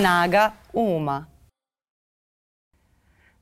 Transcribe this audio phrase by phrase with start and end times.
[0.00, 1.26] Snaga uma.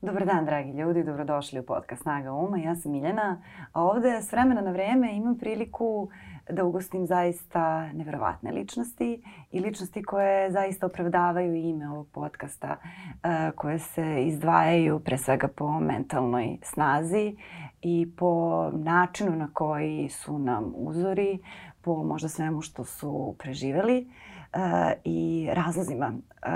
[0.01, 2.57] Dobar dan, dragi ljudi, dobrodošli u podcast Snaga uma.
[2.57, 6.09] Ja sam Miljana, a ovde s vremena na vreme imam priliku
[6.49, 13.79] da ugostim zaista neverovatne ličnosti i ličnosti koje zaista opravdavaju ime ovog podcasta, uh, koje
[13.79, 17.35] se izdvajaju pre svega po mentalnoj snazi
[17.81, 21.39] i po načinu na koji su nam uzori,
[21.81, 24.07] po možda svemu što su preživeli
[24.53, 26.13] uh, i razlozima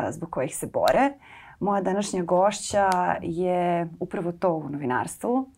[0.10, 1.12] zbog kojih se bore.
[1.60, 2.90] Moja današnja gošća
[3.22, 5.50] je upravo to u novinarstvu.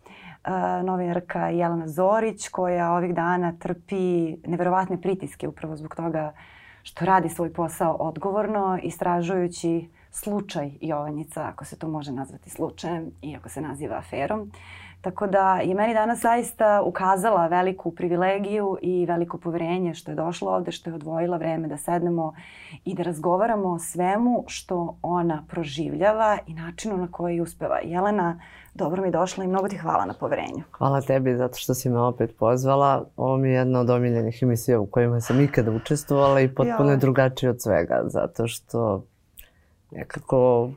[0.83, 6.33] Novinarka Jelena Zorić koja ovih dana trpi neverovatne pritiske upravo zbog toga
[6.83, 13.49] što radi svoj posao odgovorno, istražujući slučaj Jovanjica, ako se to može nazvati slučajem, iako
[13.49, 14.41] se naziva aferom.
[14.41, 20.15] Uh, Tako da je meni danas zaista ukazala veliku privilegiju i veliko poverenje što je
[20.15, 22.33] došla ovde, što je odvojila vreme da sednemo
[22.85, 27.79] i da razgovaramo o svemu što ona proživljava i načinu na koji uspeva.
[27.83, 28.39] Jelena,
[28.73, 30.63] dobro mi došla i mnogo ti hvala na poverenju.
[30.71, 33.05] Hvala tebi zato što si me opet pozvala.
[33.17, 36.97] Ovo mi je jedna od omiljenih emisija u kojima sam ikada učestvovala i potpuno je
[36.97, 39.03] drugačije od svega zato što
[39.91, 40.69] nekako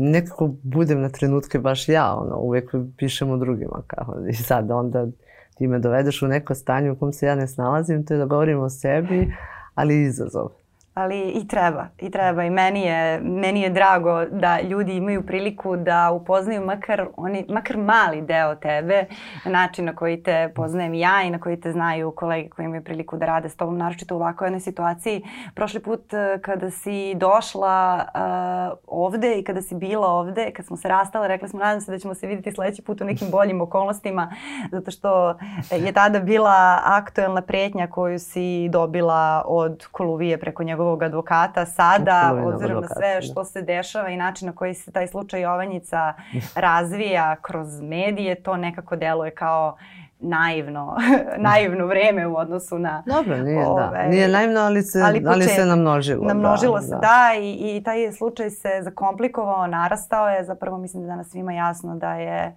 [0.00, 5.06] nekako budem na trenutke baš ja, ono, uvek pišem o drugima, kao, i sad onda
[5.54, 8.24] ti me dovedeš u neko stanje u kom se ja ne snalazim, to je da
[8.24, 9.32] govorim o sebi,
[9.74, 10.59] ali izazov
[10.94, 15.76] ali i treba, i treba i meni je, meni je drago da ljudi imaju priliku
[15.76, 19.04] da upoznaju makar, oni, makar mali deo tebe,
[19.44, 23.16] način na koji te poznajem ja i na koji te znaju kolege koji imaju priliku
[23.16, 25.22] da rade s tobom, naročito u ovakvoj jednoj situaciji.
[25.54, 30.76] Prošli put eh, kada si došla uh, ovde i kada si bila ovde, kad smo
[30.76, 33.60] se rastale, rekli smo nadam se da ćemo se vidjeti sledeći put u nekim boljim
[33.60, 34.32] okolnostima,
[34.70, 35.38] zato što
[35.70, 42.42] je tada bila aktuelna pretnja koju si dobila od Koluvije preko njegovog njegovog advokata sada,
[42.44, 43.20] obzirom na sve da.
[43.20, 46.14] što se dešava i način na koji se taj slučaj Jovanjica
[46.54, 49.76] razvija kroz medije, to nekako deluje kao
[50.18, 50.96] naivno,
[51.48, 53.02] naivno vreme u odnosu na...
[53.06, 54.08] Dobro, nije, ove, da.
[54.08, 56.26] Nije naivno, ali se, ali, ali se namnožilo.
[56.26, 60.44] Namnožilo da, se, da, da i, i taj slučaj se zakomplikovao, narastao je.
[60.44, 62.56] Zapravo mislim da danas svima jasno da je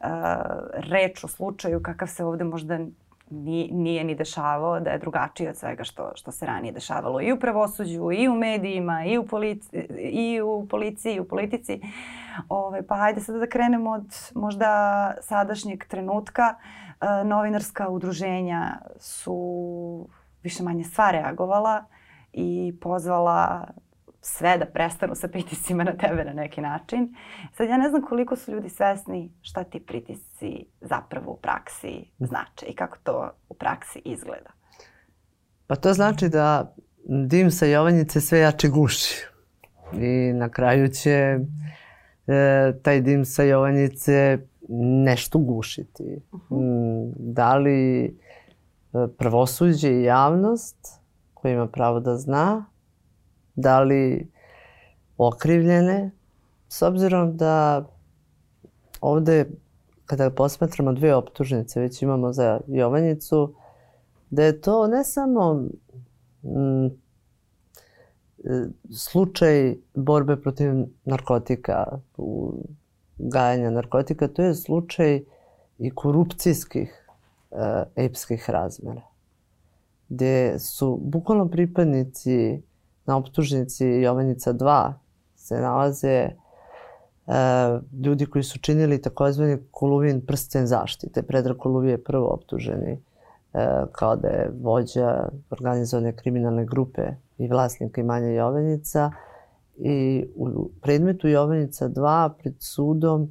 [0.00, 0.06] uh,
[0.72, 2.78] reč o slučaju kakav se ovde možda
[3.30, 7.32] ni, nije ni dešavao, da je drugačije od svega što, što se ranije dešavalo i
[7.32, 11.80] u pravosuđu, i u medijima, i u, polici, i u policiji, i u politici.
[12.48, 16.54] Ove, pa hajde sada da krenemo od možda sadašnjeg trenutka.
[17.00, 20.08] E, novinarska udruženja su
[20.42, 21.84] više manje sva reagovala
[22.32, 23.68] i pozvala
[24.26, 27.14] sve da prestanu sa pritiscima na tebe na neki način.
[27.52, 32.66] Sad ja ne znam koliko su ljudi svesni šta ti pritisci zapravo u praksi znače
[32.66, 34.50] i kako to u praksi izgleda.
[35.66, 36.74] Pa to znači da
[37.26, 39.26] dim sa Jovanjice sve jače guši.
[39.92, 41.38] I na kraju će e,
[42.82, 44.38] taj dim sa Jovanjice
[45.04, 46.20] nešto gušiti.
[46.32, 46.54] Uh mhm.
[46.54, 47.12] -huh.
[47.18, 48.10] Da li e,
[49.18, 51.00] pravosuđe i javnost
[51.34, 52.64] koja ima pravo da zna
[53.54, 54.28] da li
[55.18, 56.10] okrivljene,
[56.68, 57.84] s obzirom da
[59.00, 59.46] ovde,
[60.06, 63.54] kada posmatramo dve optužnice, već imamo za Jovanjicu,
[64.30, 65.54] da je to ne samo
[66.42, 66.88] mm,
[68.96, 70.72] slučaj borbe protiv
[71.04, 71.98] narkotika,
[73.18, 75.22] gajanja narkotika, to je slučaj
[75.78, 77.08] i korupcijskih
[77.50, 79.02] e, epskih razmera,
[80.08, 82.62] gde su bukvalno pripadnici
[83.06, 84.92] na optužnici Jovanjica 2
[85.36, 86.30] se nalaze e,
[88.04, 91.22] ljudi koji su činili takozvani Koluvin prsten zaštite.
[91.22, 92.98] Predrag Koluvi je prvo optuženi e,
[93.92, 97.02] kao da je vođa organizovane kriminalne grupe
[97.38, 99.10] i vlasnika imanja Jovanjica
[99.76, 103.22] i u predmetu Jovanjica 2 pred sudom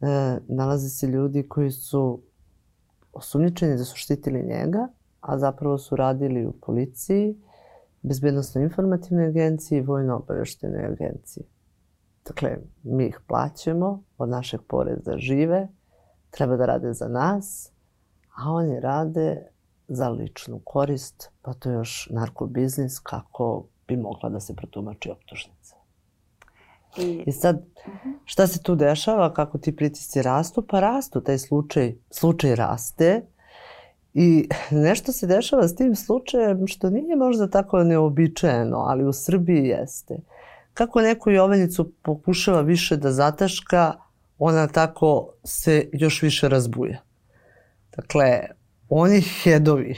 [0.00, 2.20] e, nalaze se ljudi koji su
[3.12, 4.88] osumnjičeni da su štitili njega,
[5.20, 7.36] a zapravo su radili u policiji
[8.02, 11.44] bezbednostno-informativnoj agenciji i vojno-obaveštenoj agenciji.
[12.24, 15.68] Dakle, mi ih plaćamo, od našeg poreza žive,
[16.30, 17.72] treba da rade za nas,
[18.36, 19.46] a oni rade
[19.88, 25.76] za ličnu korist, pa to je još narkobiznis kako bi mogla da se protumači optužnica.
[26.98, 27.64] I, I sad,
[28.24, 30.66] šta se tu dešava, kako ti pritisci rastu?
[30.68, 33.26] Pa rastu, taj slučaj, slučaj raste,
[34.14, 34.48] I
[34.86, 40.16] nešto se dešava s tim slučajem što nije možda tako neobičajeno, ali u Srbiji jeste.
[40.74, 43.92] Kako neku Jovanicu pokušava više da zataška,
[44.38, 46.98] ona tako se još više razbuja.
[47.96, 48.40] Dakle,
[48.88, 49.96] oni hedovi,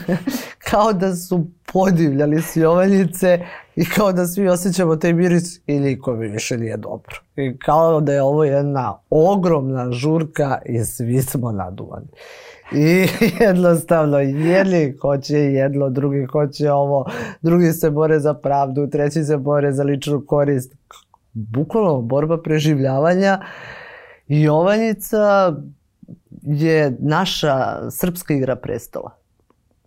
[0.70, 3.46] kao da su podivljali s Jovanjice
[3.76, 7.16] i kao da svi osjećamo taj miris i nikome više nije dobro.
[7.36, 12.06] I kao da je ovo jedna ogromna žurka i svi smo naduvani.
[12.72, 13.06] I
[13.44, 17.06] jednostavno jedni hoće jedno, drugi hoće ovo,
[17.42, 20.74] drugi se bore za pravdu, treći se bore za ličnu korist.
[21.32, 23.40] Bukvalno borba preživljavanja.
[24.28, 25.54] Jovanjica
[26.42, 29.23] je naša srpska igra prestola.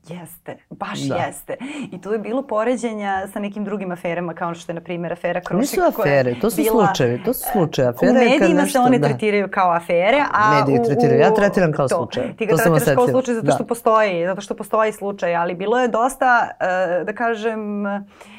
[0.10, 1.16] Jeste, baš da.
[1.16, 1.56] jeste.
[1.92, 5.42] I tu je bilo poređenja sa nekim drugim aferama, kao što je, na primjer, afera
[5.42, 5.62] Krušik.
[5.62, 6.86] Nisu afere, to su bila...
[6.86, 7.88] slučajevi, to su slučaje.
[7.88, 9.08] Afere u medijima nešto, se one da.
[9.08, 11.96] tretiraju kao afere, a Mediji u, tretiraju, ja tretiram kao to.
[11.96, 12.36] slučaj.
[12.36, 13.68] Ti ga to tretiraš kao slučaj zato što da.
[13.68, 18.37] postoji, zato što postoji slučaj, ali bilo je dosta, uh, da kažem, uh, E,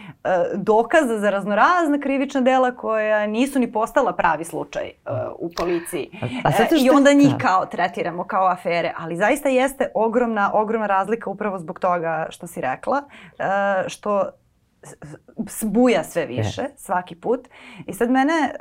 [0.55, 6.11] dokaza za raznorazna krivična dela koja nisu ni postala pravi slučaj uh, u policiji.
[6.45, 7.39] A, a e, I onda njih da.
[7.39, 12.61] kao tretiramo kao afere, ali zaista jeste ogromna, ogromna razlika upravo zbog toga što si
[12.61, 13.03] rekla,
[13.87, 14.31] što
[15.47, 16.71] sbuja sve više ne.
[16.77, 17.49] svaki put.
[17.87, 18.55] I sad mene e,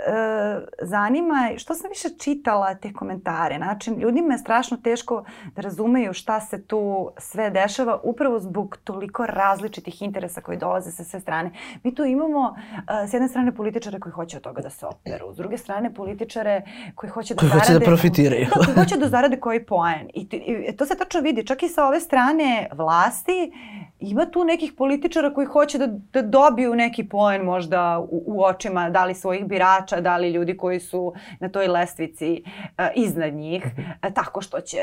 [0.82, 3.58] zanima što sam više čitala te komentare.
[3.58, 5.24] Znači, ljudima je strašno teško
[5.56, 11.04] da razumeju šta se tu sve dešava upravo zbog toliko različitih interesa koji dolaze sa
[11.04, 11.52] sve strane.
[11.84, 12.56] Mi tu imamo
[13.04, 15.94] e, s jedne strane političare koji hoće od toga da se operu, s druge strane
[15.94, 16.62] političare
[16.96, 17.68] koji hoće da koji zarade...
[17.68, 18.48] Hoće da profitiraju.
[18.56, 20.10] da, koji hoće da zarade koji poen.
[20.14, 20.28] I,
[20.70, 21.46] I to se tačno vidi.
[21.46, 23.52] Čak i sa ove strane vlasti
[24.00, 28.90] ima tu nekih političara koji hoće da, da dobiju neki poen možda u, u očima
[28.90, 33.66] da li svojih birača, da li ljudi koji su na toj lestvici uh, iznad njih,
[33.66, 34.78] uh, tako što će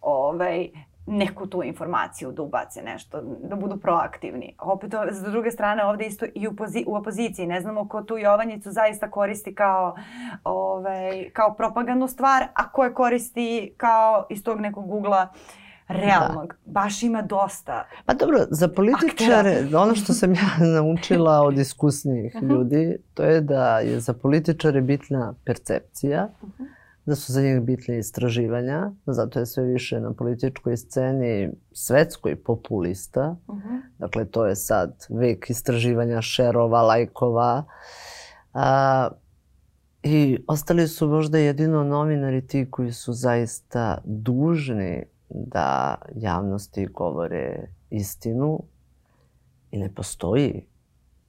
[0.00, 0.68] ovaj,
[1.06, 4.54] neku tu informaciju da ubace nešto, da budu proaktivni.
[4.58, 7.46] Opet, s druge strane, ovde isto i u, pozi, u opoziciji.
[7.46, 9.96] Ne znamo ko tu Jovanjicu zaista koristi kao,
[10.44, 16.54] ovaj, kao propagandnu stvar, a ko je koristi kao iz tog nekog ugla uh, realnog.
[16.64, 16.72] Da.
[16.72, 17.86] Baš ima dosta.
[18.06, 19.80] Pa dobro, za političare, aktera.
[19.80, 22.48] ono što sam ja naučila od iskusnijih uh -huh.
[22.48, 26.66] ljudi, to je da je za političare bitna percepcija, uh -huh.
[27.06, 33.36] da su za njih bitne istraživanja, zato je sve više na političkoj sceni svetskoj populista.
[33.46, 33.80] Uh -huh.
[33.98, 37.64] Dakle, to je sad vek istraživanja šerova, lajkova.
[38.54, 39.08] A,
[40.02, 48.62] I ostali su možda jedino novinari ti koji su zaista dužni da javnosti govore istinu
[49.70, 50.66] i ne postoji,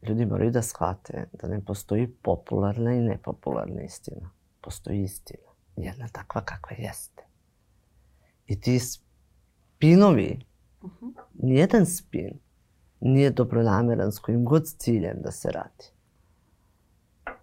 [0.07, 4.29] ljudi moraju da shvate da ne postoji popularna i nepopularna istina.
[4.61, 5.51] Postoji istina.
[5.75, 7.23] Jedna takva kakva jeste.
[8.47, 10.45] I ti spinovi,
[10.81, 11.13] uh -huh.
[11.33, 12.39] nijedan spin
[12.99, 15.85] nije dobronameran s kojim god ciljem da se radi.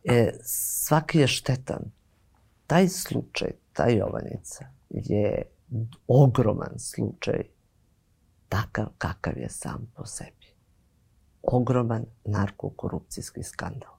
[0.04, 1.82] E, svaki je štetan.
[2.66, 5.42] Taj slučaj, ta Jovanjica je
[6.06, 7.42] ogroman slučaj
[8.48, 10.46] takav kakav je sam po sebi.
[11.42, 13.98] Ogroman narkokorupcijski skandal.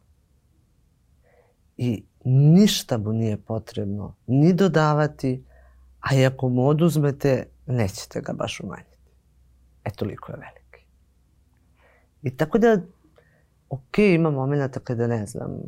[1.77, 5.45] I ništa mu nije potrebno ni dodavati,
[5.99, 8.97] a i ako mu oduzmete, nećete ga baš umanjiti.
[9.83, 10.85] E, toliko je veliki.
[12.21, 12.81] I tako da,
[13.69, 15.59] ok, ima momenta kada ne znam,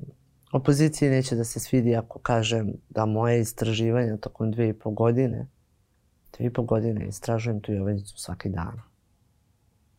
[0.51, 5.47] opoziciji neće da se svidi ako kažem da moje istraživanja tokom dve i po godine
[6.38, 8.81] Dve i po godine istražujem tu Jovanicu svaki dan.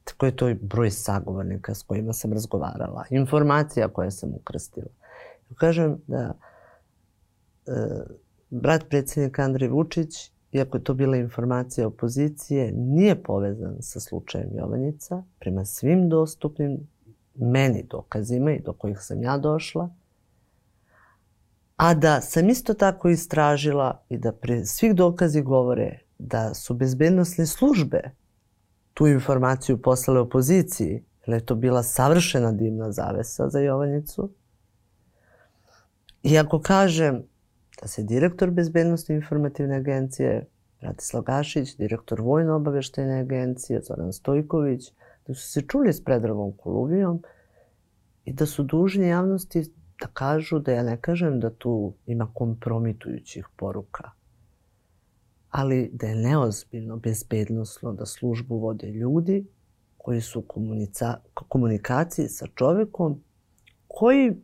[0.04, 4.86] Tako je to broj sagovornika s kojima sam razgovarala, informacija koje sam ukrstila.
[5.54, 6.34] Kažem da
[7.66, 7.72] e,
[8.50, 15.22] brat predsjednika Andrej Vučić, iako je to bila informacija opozicije, nije povezan sa slučajem Jovanjica
[15.38, 16.88] prema svim dostupnim
[17.34, 19.90] meni dokazima i do kojih sam ja došla,
[21.76, 27.46] a da sam isto tako istražila i da pre svih dokazi govore da su bezbednostne
[27.46, 28.10] službe
[28.94, 34.30] tu informaciju poslale opoziciji, jer je to bila savršena dimna zavesa za Jovanjicu.
[36.22, 37.22] I ako kažem
[37.80, 40.46] da se direktor Bezbednostne informativne agencije
[40.80, 44.92] Ratislav Gašić, direktor Vojno obaveštajne agencije Zoran Stojković,
[45.26, 47.22] da su se čuli s Predragom Koluvijom
[48.24, 49.64] i da su dužni javnosti
[50.00, 54.10] da kažu da ja ne kažem da tu ima kompromitujućih poruka
[55.52, 59.46] ali da je neozbiljno, bezbednostno da službu vode ljudi
[59.96, 60.44] koji su u
[61.48, 63.22] komunikaciji sa čovekom
[63.88, 64.36] koji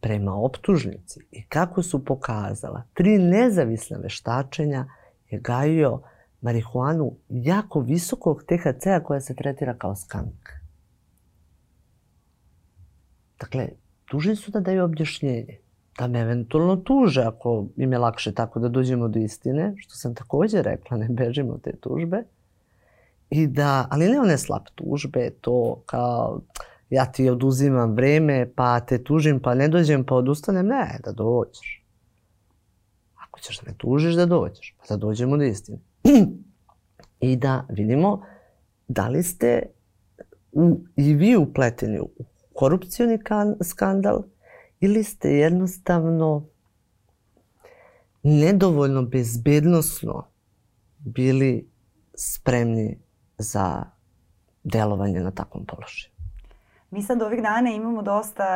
[0.00, 4.86] prema optužnici i kako su pokazala tri nezavisna veštačenja
[5.30, 6.02] je gajio
[6.40, 10.48] marihuanu jako visokog THC-a koja se tretira kao skank.
[13.40, 13.68] Dakle,
[14.10, 15.58] dužni su da daju objašnjenje
[15.98, 20.14] da me eventualno tuže ako im je lakše tako da dođemo do istine, što sam
[20.14, 22.22] takođe rekla, ne bežimo od te tužbe.
[23.30, 26.40] I da, ali ne one slap tužbe, to kao
[26.90, 30.66] ja ti oduzimam vreme, pa te tužim, pa ne dođem, pa odustanem.
[30.66, 31.84] Ne, da dođeš.
[33.14, 34.76] Ako ćeš da me tužiš, da dođeš.
[34.78, 35.78] Pa da dođemo do istine.
[37.20, 38.22] I da vidimo
[38.88, 39.62] da li ste
[40.52, 42.08] u, i vi upleteni u
[42.54, 44.22] korupcioni kan, skandal
[44.80, 46.44] ili ste jednostavno
[48.22, 50.26] nedovoljno bezbednostno
[50.98, 51.70] bili
[52.14, 52.98] spremni
[53.38, 53.84] za
[54.64, 56.16] delovanje na takvom položaju.
[56.90, 58.46] Mi sad ovih dana imamo dosta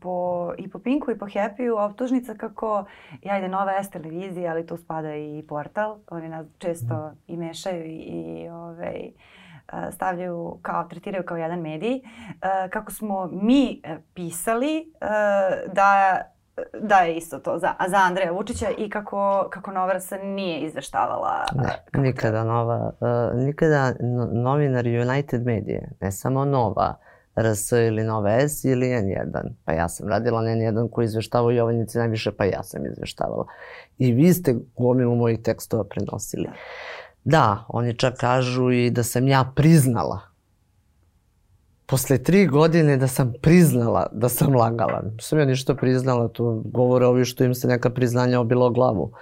[0.00, 2.84] po, i po Pinku i po Happy-u optužnica kako,
[3.22, 5.98] jajde, Nova S televizija, ali tu spada i portal.
[6.10, 7.32] Oni nas često mm.
[7.32, 9.10] i mešaju i, i ovaj,
[9.92, 12.00] stavljaju kao, tretiraju kao jedan medij.
[12.70, 14.92] Kako smo mi e, pisali
[15.72, 16.20] da
[16.80, 21.44] da je isto to za, za Andreja Vučića i kako, kako Nova RS nije izveštavala.
[21.54, 23.92] Ne, nikada Nova, uh, nikada
[24.32, 26.94] novinar United Medije, ne samo Nova,
[27.36, 29.50] RS ili Nova S ili N1.
[29.64, 33.46] Pa ja sam radila na N1 koji izveštavao Jovanjici najviše, pa ja sam izveštavala.
[33.98, 36.44] I vi ste gomilu mojih tekstova prenosili.
[36.44, 36.52] Da,
[37.68, 40.36] oni čak kažu i da sam ja priznala
[41.86, 45.02] posle tri godine da sam priznala da sam lagala.
[45.20, 49.12] Sam ja ništa priznala, to govore ovi što im se neka priznanja obilo glavu.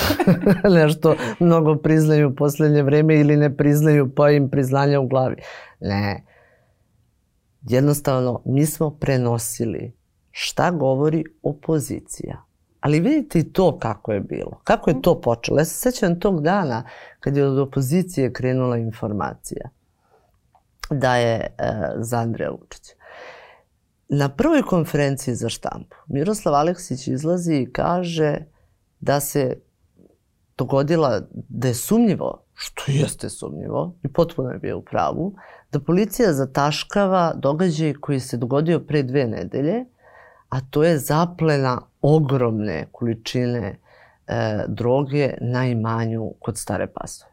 [0.80, 5.36] Nešto mnogo priznaju u poslednje vreme ili ne priznaju pa im priznanja u glavi.
[5.80, 6.24] Ne.
[7.62, 9.92] Jednostavno, mi smo prenosili
[10.30, 12.45] šta govori opozicija.
[12.86, 14.60] Ali vidite i to kako je bilo.
[14.64, 15.58] Kako je to počelo.
[15.58, 16.82] Ja se sećam tog dana
[17.20, 19.68] kad je od opozicije krenula informacija
[20.90, 21.46] da je e,
[21.96, 22.92] za Andreja Vučića.
[24.08, 28.38] Na prvoj konferenciji za štampu Miroslav Aleksić izlazi i kaže
[29.00, 29.58] da se
[30.58, 35.34] dogodila, da je sumnjivo, što jeste sumnjivo, i potpuno je bio u pravu,
[35.72, 39.84] da policija zataškava događaj koji se dogodio pre dve nedelje,
[40.48, 43.78] a to je zaplena ogromne količine
[44.26, 47.30] e, droge na imanju kod Stare Pasove.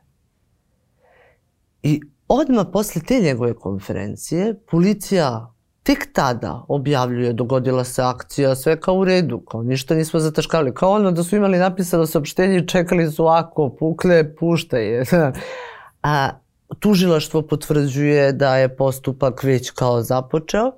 [1.84, 5.54] I odmah posle te njegove konferencije, policija
[5.84, 10.74] tek tada objavljuje, dogodila se akcija, sve kao u redu, kao ništa nismo zataškali.
[10.74, 15.04] Kao ono da su imali napisano saopštenje i čekali su ako, pukle, puštaj
[16.04, 16.30] A
[16.80, 20.72] tužilaštvo potvrđuje da je postupak već kao započeo.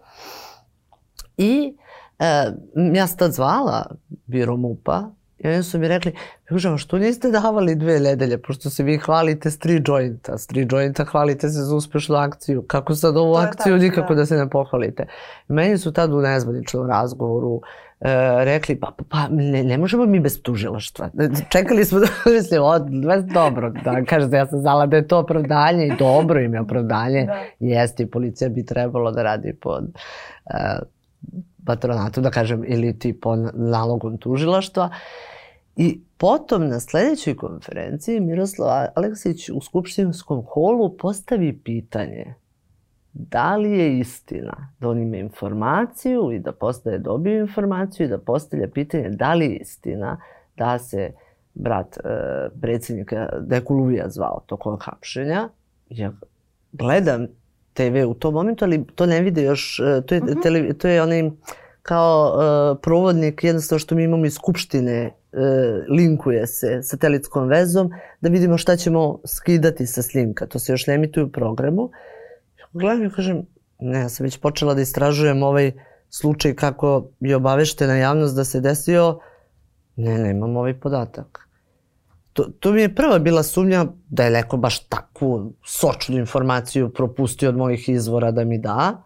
[1.37, 1.77] I
[2.19, 2.51] e,
[2.93, 3.95] ja sam tad zvala
[4.25, 6.13] biro MUPA I oni su mi rekli,
[6.49, 10.67] Juža, što niste davali dve nedelje, pošto se vi hvalite s tri jointa, s tri
[10.71, 14.19] jointa hvalite se za uspešnu akciju, kako sad ovu akciju nikako da.
[14.19, 15.07] da se ne pohvalite.
[15.47, 17.61] Meni su tad u nezvaničnom razgovoru
[18.01, 18.09] e,
[18.45, 21.09] rekli, pa, pa, pa ne, ne možemo mi bez tužilaštva.
[21.49, 22.79] Čekali smo da mislim, o,
[23.33, 27.25] dobro, da kažete, ja sam znala da je to opravdanje i dobro im je opravdanje.
[27.25, 27.43] Da.
[27.59, 29.83] Jeste i policija bi trebalo da radi pod
[30.45, 30.79] e,
[31.65, 34.89] patronatom, da kažem, ili ti po nalogom tužilaštva.
[35.75, 42.35] I potom na sledećoj konferenciji Miroslav Aleksić u Skupštinskom holu postavi pitanje
[43.15, 48.17] da li je istina da on ima informaciju i da postaje dobio informaciju i da
[48.17, 50.21] postavlja pitanje da li je istina
[50.57, 51.11] da se
[51.53, 52.01] brat e,
[52.61, 55.49] predsjednika, da je Kuluvija zvao tokog hapšenja.
[55.89, 56.11] Ja
[56.71, 57.27] gledam
[57.75, 60.37] TV u tom momentu, ali to ne vide još, e, to je, uh mhm.
[60.37, 60.43] -huh.
[60.43, 61.29] televi, to je onaj
[61.85, 65.39] kao uh, provodnik jednostavno što mi imamo iz Skupštine uh,
[65.97, 67.91] linkuje se satelitskom vezom
[68.21, 70.45] da vidimo šta ćemo skidati sa snimka.
[70.45, 71.89] To se još ne emituje u programu.
[72.73, 73.45] Gledam i kažem,
[73.79, 75.71] ne, ja sam već počela da istražujem ovaj
[76.09, 79.19] slučaj kako je obaveštena javnost da se desio.
[79.95, 81.44] Ne, nemam ovaj podatak.
[82.35, 87.49] To, to mi je prva bila sumnja da je neko baš takvu sočnu informaciju propustio
[87.49, 89.03] od mojih izvora da mi da.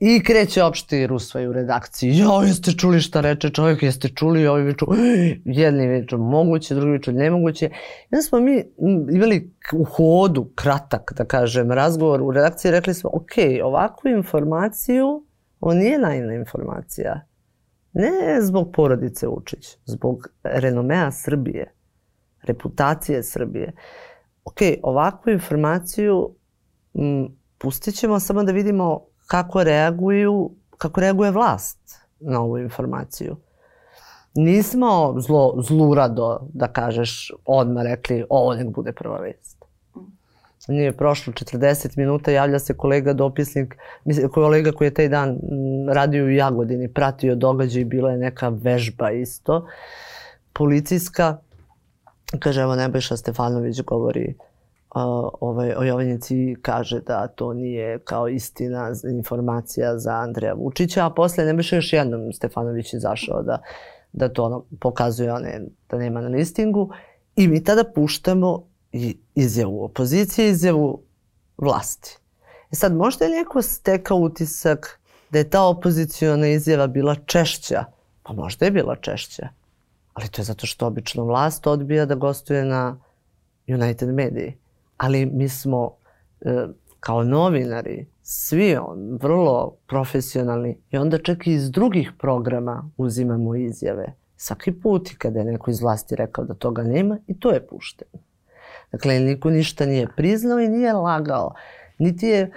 [0.00, 2.18] I kreće opšti rusvaj u redakciji.
[2.18, 4.86] Jo, jeste čuli šta reče čovjek, jeste čuli, ovi viču,
[5.44, 7.66] jedni viču moguće, drugi viču nemoguće.
[8.10, 8.64] I onda smo mi
[9.12, 15.24] imali u hodu, kratak, da kažem, razgovor u redakciji, rekli smo, ok, ovakvu informaciju,
[15.60, 17.26] ovo nije najna informacija.
[17.92, 21.74] Ne zbog porodice Vučić, zbog renomea Srbije
[22.44, 23.72] reputacije Srbije.
[24.44, 26.34] Ok, ovakvu informaciju
[26.94, 31.78] m, pustit ćemo samo da vidimo kako reaguju, kako reaguje vlast
[32.20, 33.36] na ovu informaciju.
[34.34, 39.64] Nismo zlo, zlurado, da kažeš, odmah rekli ovo nek bude prva vest.
[40.68, 45.38] Nije prošlo 40 minuta, javlja se kolega dopisnik, mislim, kolega koji je taj dan
[45.92, 49.66] radio u Jagodini, pratio događaj, bila je neka vežba isto,
[50.52, 51.36] policijska,
[52.38, 54.34] Kaže, evo Nebojša Stefanović govori
[54.94, 61.44] ovaj, o Jovanjici kaže da to nije kao istina informacija za Andreja Vučića, a posle
[61.44, 63.62] ne biše još jednom Stefanović izašao da,
[64.12, 65.60] da to ono, pokazuje one,
[65.90, 66.90] da nema na listingu.
[67.36, 68.62] I mi tada puštamo
[68.92, 71.02] i izjavu opozicije, izjavu
[71.58, 72.18] vlasti.
[72.72, 75.00] E sad, možda je neko stekao utisak
[75.30, 77.84] da je ta opozicijona izjava bila češća,
[78.22, 79.48] pa možda je bila češća,
[80.14, 83.00] ali to je zato što obično vlast odbija da gostuje na
[83.66, 84.64] United Mediji
[84.96, 85.96] ali mi smo
[86.40, 86.66] e,
[87.00, 94.14] kao novinari svi on, vrlo profesionalni i onda čak i iz drugih programa uzimamo izjave.
[94.36, 97.66] Svaki put i kada je neko iz vlasti rekao da toga nema i to je
[97.66, 98.22] pušteno.
[98.92, 101.54] Dakle, niko ništa nije priznao i nije lagao.
[101.98, 102.52] Niti je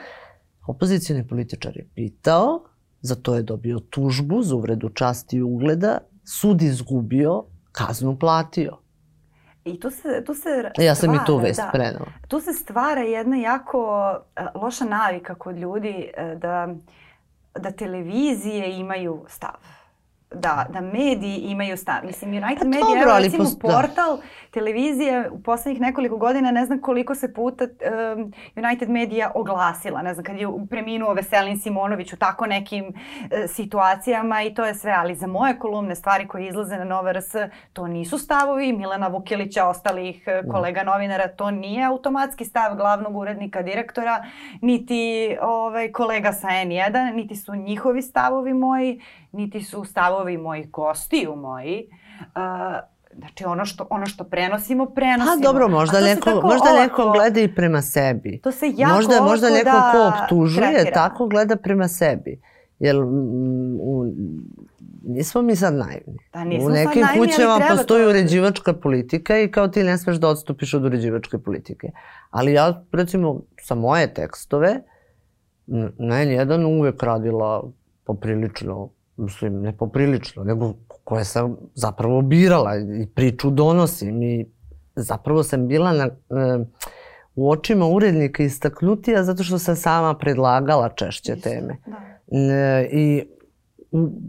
[0.67, 2.63] opozicijni političar je pitao,
[3.01, 8.77] za to je dobio tužbu za uvredu časti i ugleda, sud izgubio, kaznu platio.
[9.65, 12.05] I tu se, tu se Ja sam stvara, i tu vest da, prenala.
[12.27, 14.11] Tu se stvara jedna jako
[14.55, 16.67] uh, loša navika kod ljudi uh, da,
[17.59, 19.76] da televizije imaju stav
[20.31, 22.05] da, da mediji imaju stav.
[22.05, 23.61] Mislim, United pa Media, evo recimo post...
[23.61, 24.17] portal,
[24.51, 30.13] televizije u poslednjih nekoliko godina, ne znam koliko se puta um, United Media oglasila, ne
[30.13, 32.93] znam, kad je preminuo Veselin Simonović u tako nekim uh,
[33.47, 37.35] situacijama i to je sve, ali za moje kolumne stvari koje izlaze na Nova RS,
[37.73, 43.61] to nisu stavovi Milana Vukilića, ostalih uh, kolega novinara, to nije automatski stav glavnog urednika,
[43.61, 44.23] direktora,
[44.61, 49.01] niti ovaj, kolega sa N1, niti su njihovi stavovi moji,
[49.37, 51.89] niti su stavovi mojih gostiju moji.
[52.19, 55.31] Uh, Znači ono što ono što prenosimo, prenosimo.
[55.41, 58.39] Pa dobro, možda neko možda olako, neko gleda i prema sebi.
[58.43, 60.93] To se jako možda možda neko da ko optužuje tretira.
[60.93, 62.41] tako gleda prema sebi.
[62.79, 62.95] Jer
[63.81, 64.05] u,
[65.03, 66.17] nismo mi sad naivni.
[66.31, 68.09] Pa nismo u nekim naivni, kućama postoji to...
[68.09, 71.91] uređivačka politika i kao ti ne smeš da odstupiš od uređivačke politike.
[72.29, 74.81] Ali ja, recimo, sa moje tekstove,
[75.97, 77.63] na jedan uvek radila
[78.03, 84.45] poprilično mislim, ne poprilično, nego koje sam zapravo birala i priču donosim i
[84.95, 86.65] zapravo sam bila na, e,
[87.35, 91.77] u očima urednika istaknutija zato što sam sama predlagala češće teme.
[91.85, 91.97] Da.
[92.37, 93.23] E, I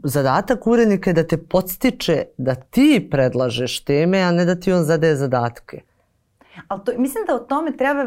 [0.05, 4.85] zadatak urednika je da te podstiče da ti predlažeš teme, a ne da ti on
[4.85, 5.81] zadaje zadatke.
[6.68, 8.05] Ali to, mislim da o tome treba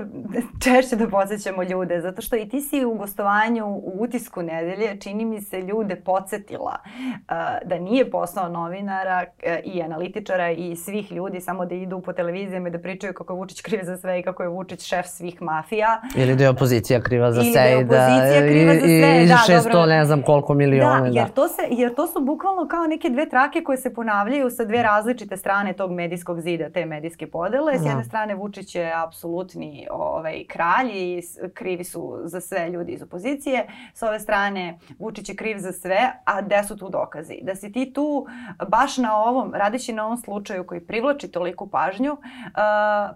[0.63, 5.25] češće da podsjećamo ljude, zato što i ti si u gostovanju u utisku nedelje, čini
[5.25, 11.41] mi se ljude podsjetila uh, da nije posao novinara uh, i analitičara i svih ljudi
[11.41, 14.23] samo da idu po televizijama i da pričaju kako je Vučić kriv za sve i
[14.23, 16.01] kako je Vučić šef svih mafija.
[16.15, 17.71] Ili da je opozicija kriva za sve.
[17.73, 18.07] Ili da
[18.49, 19.85] kriva za sve, i, da, šesto dobro.
[19.85, 20.99] ne znam koliko miliona.
[20.99, 21.33] Da, jer, da.
[21.33, 24.83] To se, jer to su bukvalno kao neke dve trake koje se ponavljaju sa dve
[24.83, 27.79] različite strane tog medijskog zida, te medijske podele.
[27.79, 31.21] S jedne strane Vučić je apsolutni ovaj, kralj i
[31.53, 33.67] krivi su za sve ljudi iz opozicije.
[33.93, 37.39] S ove strane Vučić je kriv za sve, a gde su tu dokazi?
[37.41, 38.25] Da si ti tu
[38.67, 42.19] baš na ovom, radeći na ovom slučaju koji privlači toliku pažnju, uh,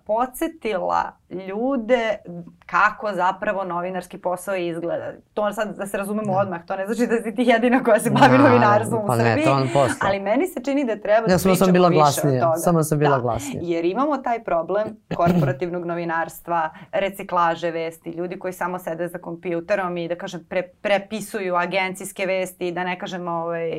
[0.06, 2.18] podsjetila ljude
[2.66, 5.12] kako zapravo novinarski posao izgleda.
[5.34, 6.40] To sad da se razumemo da.
[6.40, 9.16] odmah, to ne znači da si ti jedina koja se bavi da, novinarstvom pa u
[9.16, 9.36] Srbiji.
[9.36, 9.98] Ne, to on posao.
[10.08, 12.58] Ali meni se čini da treba da ja, pričamo sam bila više glasnije, od toga.
[12.58, 13.60] Samo sam bila da, glasnije.
[13.64, 20.08] Jer imamo taj problem korporativnog novinarstva, reciklaže vesti, ljudi koji samo sede za kompjuterom i
[20.08, 23.72] da kažem pre, prepisuju agencijske vesti, da ne kažem ovaj,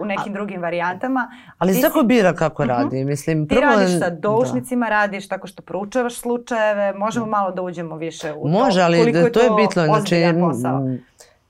[0.00, 1.30] u nekim A, drugim varijantama.
[1.58, 2.76] Ali svako bira kako uh mhm.
[2.76, 2.82] -huh.
[2.82, 3.04] radi.
[3.04, 3.60] Mislim, prvo...
[3.60, 4.90] Ti radiš sa doušnicima, da.
[4.90, 7.30] radiš tako što proučavaš slučajeve, možemo da.
[7.30, 9.84] malo da uđemo više u Može, to, ali da, to je bitno.
[9.84, 10.16] Znači,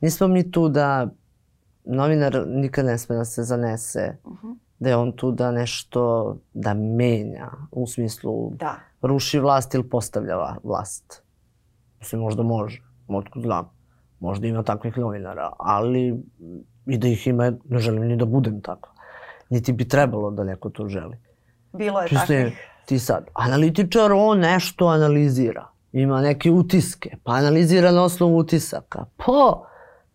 [0.00, 1.08] nismo mi tu da
[1.84, 4.16] novinar nikad ne sme da se zanese.
[4.24, 8.74] Uh -huh da je on tu da nešto da menja u smislu da.
[9.02, 11.22] ruši vlast ili postavlja vlast.
[11.98, 13.70] Mislim, možda može, otkud znam.
[14.20, 16.22] Možda ima takvih novinara, ali
[16.86, 18.94] i da ih ima, ne želim ni da budem tako.
[19.50, 21.16] Niti bi trebalo da neko to želi.
[21.72, 22.58] Bilo je Čiste, takvih.
[22.88, 25.68] Ti sad, analitičar, on nešto analizira.
[25.92, 29.04] Ima neke utiske, pa analizira na osnovu utisaka.
[29.16, 29.68] Pa,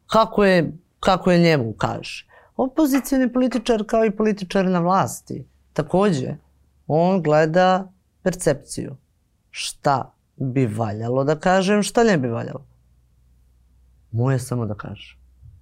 [0.08, 6.36] kako je, kako je njemu kaže opozicijni političar kao i političar na vlasti, takođe,
[6.88, 8.96] on gleda percepciju.
[9.50, 12.66] Šta bi valjalo da kažem, šta ne bi valjalo.
[14.12, 15.18] Moje samo da kažem.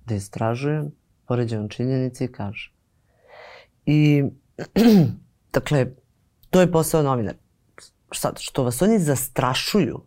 [0.05, 0.91] Da istražujem,
[1.27, 2.73] poređujem činjenici i kažem.
[3.85, 4.23] I,
[5.53, 5.87] dakle,
[6.51, 7.37] to je posao novinara.
[8.11, 10.01] Šta, što vas oni zastrašuju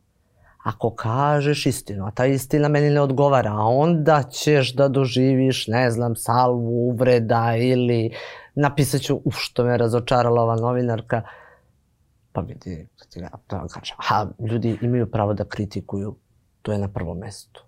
[0.64, 5.90] Ako kažeš istinu, a ta istina meni ne odgovara, a onda ćeš da doživiš, ne
[5.90, 8.14] znam, salvu uvreda ili
[8.54, 11.22] napisat ću, uf, što me razočarala ova novinarka,
[12.34, 13.96] Pa vidi, ti ja to kažem.
[14.10, 16.16] A ljudi imaju pravo da kritikuju,
[16.62, 17.64] to je na prvom mestu.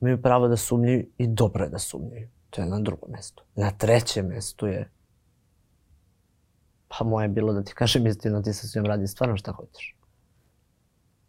[0.00, 3.44] Imaju pravo da sumnjaju i dobro je da sumnjaju, to je na drugom mestu.
[3.54, 4.90] Na trećem mestu je
[6.98, 9.96] pa moje je bilo da ti kažem istinu, ti sa svim radi stvarno šta hoćeš.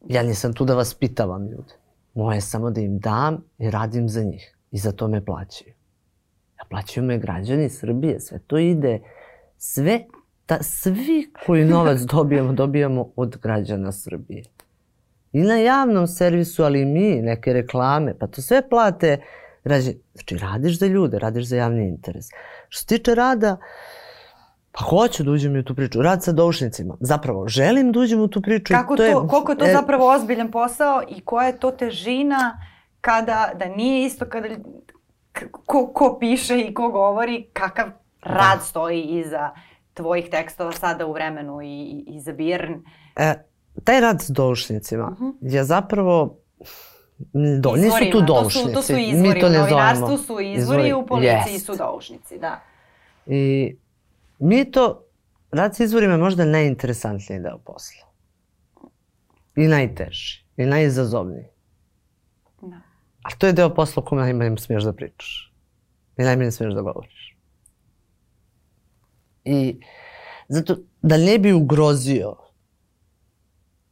[0.10, 1.74] Ja nisam tu da vas pitavam ljude.
[2.14, 4.58] Moje je samo da im dam i radim za njih.
[4.72, 5.74] I za to me plaćaju.
[6.60, 8.20] A plaćaju me građani Srbije.
[8.20, 9.02] Sve to ide,
[9.58, 10.04] sve,
[10.46, 14.44] ta, svi koji novac dobijamo, dobijamo od građana Srbije.
[15.32, 19.22] I na javnom servisu, ali i mi, neke reklame, pa to sve plate
[19.64, 19.98] građani.
[20.14, 22.26] Znači, radiš za ljude, radiš za javni interes.
[22.70, 23.58] Što se tiče rada,
[24.78, 26.02] Pa hoću da uđem u tu priču.
[26.02, 26.98] Rad sa doušnicima.
[27.00, 28.74] Zapravo, želim da uđem u tu priču.
[28.74, 32.60] Kako to, je, koliko je to e, zapravo ozbiljan posao i koja je to težina
[33.02, 34.50] kada, da nije isto kada
[35.52, 37.88] ko, ko piše i ko govori, kakav
[38.22, 38.64] rad da.
[38.64, 39.50] stoji iza
[39.94, 42.74] tvojih tekstova sada u vremenu i, i za Birn.
[43.16, 43.34] E,
[43.84, 45.26] taj rad s doušnicima uh mhm.
[45.26, 45.54] -huh.
[45.54, 46.38] je zapravo
[47.60, 48.74] Do, nisu tu doušnici.
[48.74, 49.30] To su, to su izvori.
[49.30, 51.66] Mi to ne u novinarstvu su izvori, izvori, u policiji yes.
[51.66, 52.60] su doušnici, da.
[53.26, 53.76] I
[54.44, 55.06] mi to,
[55.52, 58.08] rad s izvorima je možda najinteresantniji deo posla.
[59.56, 60.46] I najteži.
[60.58, 61.46] I najizazovniji.
[62.62, 62.82] Da.
[63.24, 65.54] A to je deo posla o kome najmanje smiješ da pričaš.
[66.18, 67.38] I najmanje smiješ da govoriš.
[69.46, 69.80] I
[70.48, 72.36] zato da ne bi ugrozio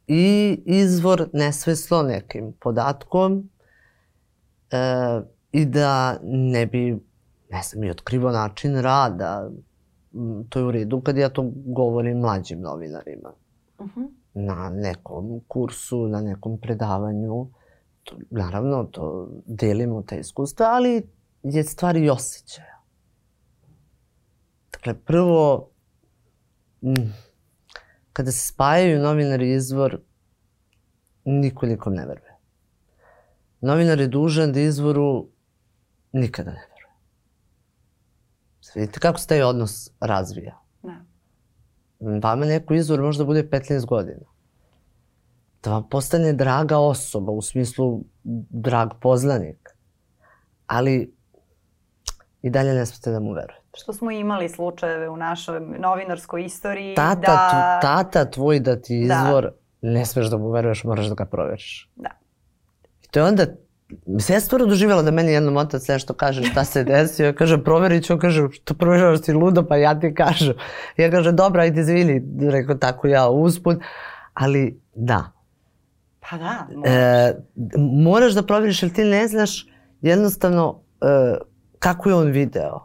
[0.06, 3.50] i izvor nesveslo nekim podatkom
[4.70, 4.76] e,
[5.52, 6.98] i da ne bi,
[7.50, 9.50] ne znam, i otkrivo način rada,
[10.48, 13.32] to je u redu kad ja to govorim mlađim novinarima.
[13.78, 14.08] Uh -huh.
[14.34, 17.48] Na nekom kursu, na nekom predavanju.
[18.04, 21.02] To, naravno, to delimo te iskustva, ali
[21.42, 22.82] je stvar i osjećaja.
[24.72, 25.68] Dakle, prvo,
[28.12, 30.00] kada se spajaju novinar i izvor,
[31.24, 32.36] niko nikom ne veruje.
[33.60, 35.28] Novinar je dužan da izvoru
[36.12, 36.71] nikada ne
[38.74, 40.58] Vidite kako se taj odnos razvija.
[40.82, 40.96] Da.
[42.22, 44.26] Vama neko izvor možda bude 15 godina.
[45.62, 48.00] Da vam postane draga osoba, u smislu
[48.50, 49.68] drag poznanik.
[50.66, 51.14] Ali
[52.42, 53.62] i dalje ne smete da mu verujete.
[53.74, 57.78] Što smo imali slučajeve u našoj novinarskoj istoriji tata, da...
[57.82, 59.14] Tata tvoj da ti da.
[59.14, 59.88] izvor, da.
[59.88, 61.90] ne smeš da mu veruješ, moraš da ga proveriš.
[61.96, 62.10] Da.
[63.02, 63.46] I to je onda
[64.28, 67.26] Ja stvarno doživjela da meni jednom otac nešto kaže šta se desio.
[67.26, 70.54] Ja kaže, proverit ću, kaže, što provjeraš ti ludo, pa ja ti kažem.
[70.96, 73.78] Ja kaže, dobro, ajde izvini, rekao tako ja usput.
[74.34, 75.32] Ali da.
[76.20, 76.92] Pa da, moraš.
[76.92, 77.34] E,
[77.78, 79.66] moraš da provjeriš, jer ti ne znaš
[80.00, 81.06] jednostavno e,
[81.78, 82.80] kako je on video.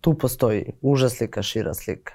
[0.00, 2.14] Tu postoji uža slika, šira slika.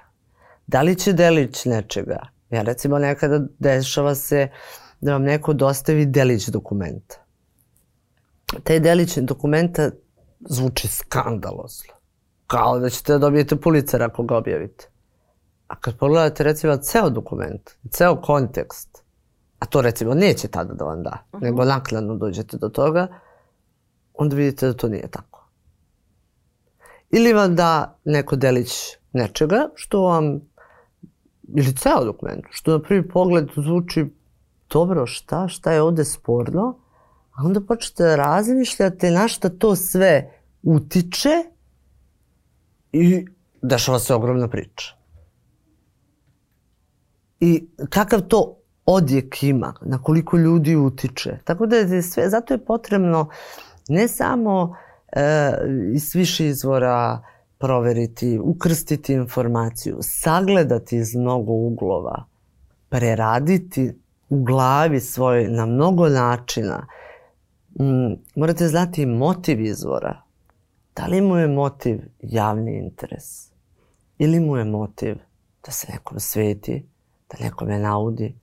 [0.66, 2.18] Da li će delić nečega?
[2.50, 4.48] Ja recimo nekada dešava se
[5.00, 7.23] da vam neko dostavi delić dokumenta
[8.62, 9.90] taj delić dokumenta
[10.40, 11.94] zvuči skandalozno.
[12.46, 14.88] Kao da ćete da dobijete pulicer ako ga objavite.
[15.68, 19.04] A kad pogledate recimo ceo dokument, ceo kontekst,
[19.58, 21.42] a to recimo neće tada da vam da, uh -huh.
[21.42, 23.08] nego nakladno dođete do toga,
[24.14, 25.48] onda vidite da to nije tako.
[27.10, 30.40] Ili vam da neko delić nečega što vam,
[31.56, 34.06] ili ceo dokument, što na prvi pogled zvuči
[34.70, 36.78] dobro, šta, šta je ovde sporno,
[37.34, 40.30] A onda počnete da razmišljate na šta to sve
[40.62, 41.44] utiče
[42.92, 43.26] i
[43.62, 44.94] dešava se ogromna priča.
[47.40, 51.38] I kakav to odjek ima, na koliko ljudi utiče.
[51.44, 53.28] Tako da je sve, zato je potrebno
[53.88, 54.76] ne samo
[55.12, 55.52] e,
[55.94, 57.22] iz više izvora
[57.58, 62.24] proveriti, ukrstiti informaciju, sagledati iz mnogo uglova,
[62.88, 63.92] preraditi
[64.28, 66.86] u glavi svoj na mnogo načina
[67.80, 70.22] mm, morate znati motiv izvora.
[70.96, 73.50] Da li mu je motiv javni interes?
[74.18, 75.16] Ili mu je motiv
[75.64, 76.86] da se nekom sveti,
[77.30, 78.34] da nekome naudi?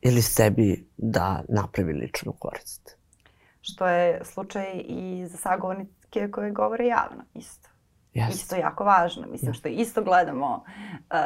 [0.00, 2.96] Ili sebi da napravi ličnu korist?
[3.60, 7.68] Što je slučaj i za sagovornike koje govore javno, isto.
[8.14, 8.30] Yes.
[8.30, 9.26] Isto jako važno.
[9.26, 11.18] Mislim, što isto gledamo uh,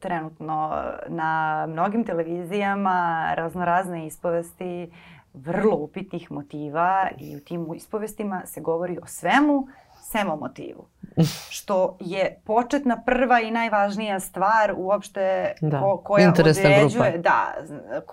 [0.00, 4.90] trenutno na mnogim televizijama raznorazne ispovesti
[5.34, 9.68] vrlo upitnih motiva i u tim ispovestima se govori o svemu
[10.10, 10.86] sem o motivu.
[11.56, 15.80] Što je početna prva i najvažnija stvar uopšte da.
[15.80, 17.18] ko, koja Interesna određuje, grupa.
[17.18, 17.54] da,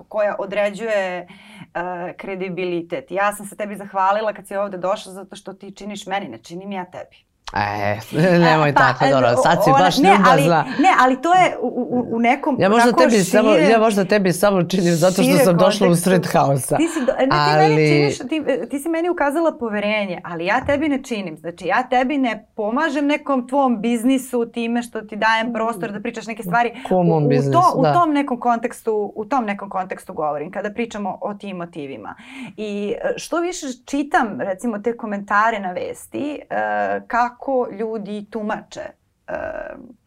[0.08, 1.82] koja određuje uh,
[2.18, 3.12] kredibilitet.
[3.12, 6.38] Ja sam se tebi zahvalila kad si ovde došla zato što ti činiš meni, ne
[6.38, 7.26] činim ja tebi.
[7.54, 8.00] E,
[8.40, 10.56] nemoj pa, tako, dobro, sad si ona, baš ne, ljubazna.
[10.56, 13.80] Ali, ne, ali to je u, u, u nekom Ja možda, tebi šire, samo, ja
[13.80, 16.78] možda tebi samo činim zato što sam došla u sred haosa.
[16.78, 17.70] Ti, si, do, ne, ti, ali...
[17.70, 21.38] meni činiš, ti, ti si meni ukazala poverenje, ali ja tebi ne činim.
[21.38, 26.28] Znači, ja tebi ne pomažem nekom tvom biznisu time što ti dajem prostor da pričaš
[26.28, 26.72] neke stvari.
[26.92, 27.90] U, u, biznis, to, da.
[27.90, 32.16] u tom nekom kontekstu, u tom nekom kontekstu govorim, kada pričamo o tim motivima.
[32.58, 37.35] I e, što više čitam, recimo, te komentare na vesti, uh, kako
[37.80, 38.82] ljudi tumače
[39.28, 39.36] uh,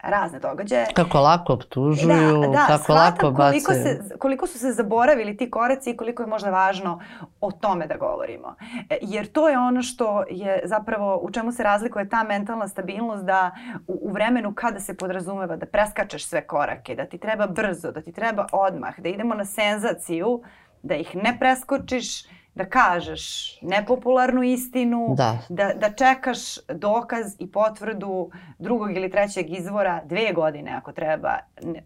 [0.03, 0.85] razne događaje.
[0.93, 3.61] Kako lako optužuju, da, da, kako lako bacaju.
[3.65, 7.01] Koliko, se, koliko su se zaboravili ti koraci i koliko je možda važno
[7.41, 8.55] o tome da govorimo.
[8.89, 13.25] E, jer to je ono što je zapravo, u čemu se razlikuje ta mentalna stabilnost
[13.25, 13.51] da
[13.87, 18.01] u, u vremenu kada se podrazumeva da preskačeš sve korake, da ti treba brzo, da
[18.01, 20.41] ti treba odmah, da idemo na senzaciju,
[20.83, 22.23] da ih ne preskočiš,
[22.59, 25.37] da kažeš nepopularnu istinu, da.
[25.49, 31.37] Da, da čekaš dokaz i potvrdu drugog ili trećeg izvora dve godine ako treba,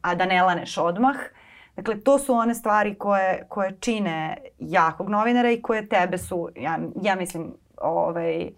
[0.02, 1.16] a da ne laneš odmah.
[1.76, 6.80] Dakle, to su one stvari koje, koje čine jakog novinara i koje tebe su, ja,
[7.04, 8.50] ja mislim, ovaj...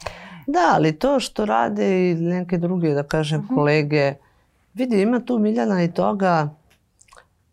[0.47, 3.55] Da, ali to što rade i neke druge, da kažem, uh -huh.
[3.55, 4.13] kolege,
[4.73, 6.49] vidi, ima tu Miljana i toga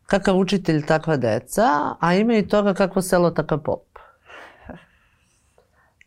[0.07, 3.91] kakav učitelj, takva deca, a ima i toga kakvo selo, takav pop.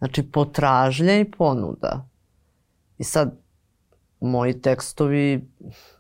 [0.06, 2.08] Znači, potražnja i ponuda.
[2.98, 3.38] I sad,
[4.20, 5.48] moji tekstovi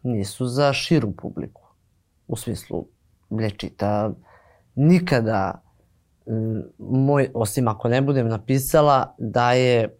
[0.03, 1.61] nisu za širu publiku.
[2.27, 2.87] U smislu,
[3.29, 4.11] ne čita
[4.75, 5.61] nikada
[6.79, 9.97] moj, osim ako ne budem napisala da je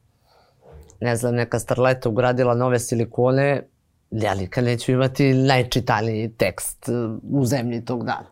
[1.01, 3.67] ne znam, neka starleta ugradila nove silikone,
[4.11, 6.89] ja nikad neću imati najčitaniji tekst
[7.31, 8.29] u zemlji tog dana.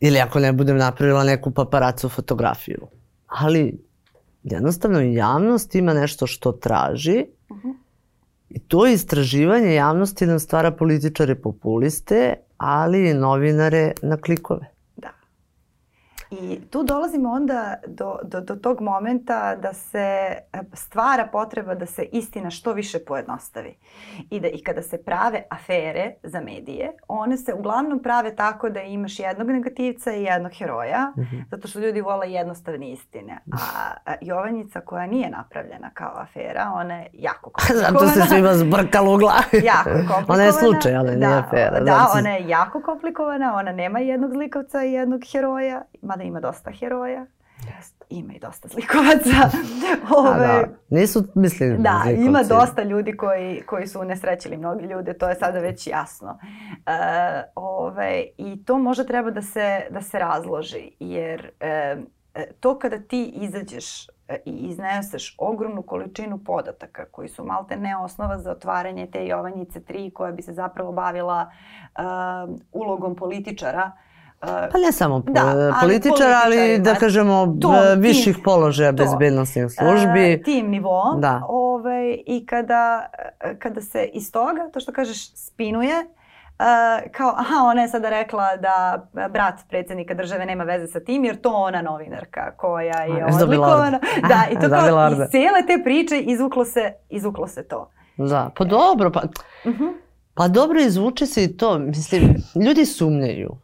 [0.00, 2.86] Ili ako ne budem napravila neku paparacu fotografiju.
[3.26, 3.87] Ali
[4.42, 7.74] jednostavno javnost ima nešto što traži uh -huh.
[8.48, 14.77] i to istraživanje javnosti nam stvara političare populiste, ali i novinare na klikove.
[16.30, 20.36] I tu dolazimo onda do, do, do tog momenta da se
[20.72, 23.74] stvara potreba da se istina što više pojednostavi.
[24.30, 28.80] I da i kada se prave afere za medije, one se uglavnom prave tako da
[28.80, 31.44] imaš jednog negativca i jednog heroja, mm -hmm.
[31.50, 33.38] zato što ljudi vole jednostavne istine.
[33.52, 37.98] A, Jovanjica koja nije napravljena kao afera, ona je jako komplikovana.
[38.00, 39.64] zato se svima zbrkalo u glavi.
[39.64, 40.26] jako komplikovana.
[40.34, 41.80] ona je slučaj, ali da, nije afera.
[41.80, 42.18] Da, znači...
[42.18, 45.82] ona je jako komplikovana, ona nema jednog zlikovca i jednog heroja,
[46.18, 47.26] mada ima dosta heroja.
[47.76, 48.04] Jest.
[48.08, 49.58] Ima i dosta zlikovaca.
[50.18, 50.64] Ove, da.
[50.90, 52.26] Nisu mislili da, zlikovci.
[52.26, 56.38] ima dosta ljudi koji, koji su unesrećili mnogi ljude, to je sada već jasno.
[56.86, 56.92] E,
[57.54, 61.96] ove, I to možda treba da se, da se razloži, jer e,
[62.60, 64.06] to kada ti izađeš
[64.44, 70.12] i izneseš ogromnu količinu podataka koji su malte ne osnova za otvaranje te Jovanjice 3
[70.12, 71.50] koja bi se zapravo bavila
[71.98, 73.92] uh, ulogom političara
[74.40, 80.36] Pa ne samo da, ali političara, ali da kažemo tom, viših tim, položaja bezbednostnih službi.
[80.38, 81.20] Uh, tim nivom.
[81.20, 81.42] Da.
[81.48, 83.10] Ove, I kada,
[83.58, 85.94] kada se iz toga, to što kažeš, spinuje,
[86.58, 91.24] Uh, kao, aha, ona je sada rekla da brat predsednika države nema veze sa tim,
[91.24, 94.00] jer to ona novinarka koja je odlikovana.
[94.28, 97.90] Da, i to kao, iz cijele te priče izvuklo se, izvuklo se to.
[98.16, 99.22] Da, pa dobro, pa,
[99.64, 99.92] uh -huh.
[100.34, 101.78] pa dobro izvuče se i to.
[101.78, 102.34] Mislim,
[102.66, 103.56] ljudi sumnjaju.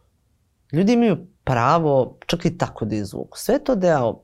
[0.71, 3.37] Ljudi imaju pravo čak i tako da izvuku.
[3.37, 4.21] Sve to deo,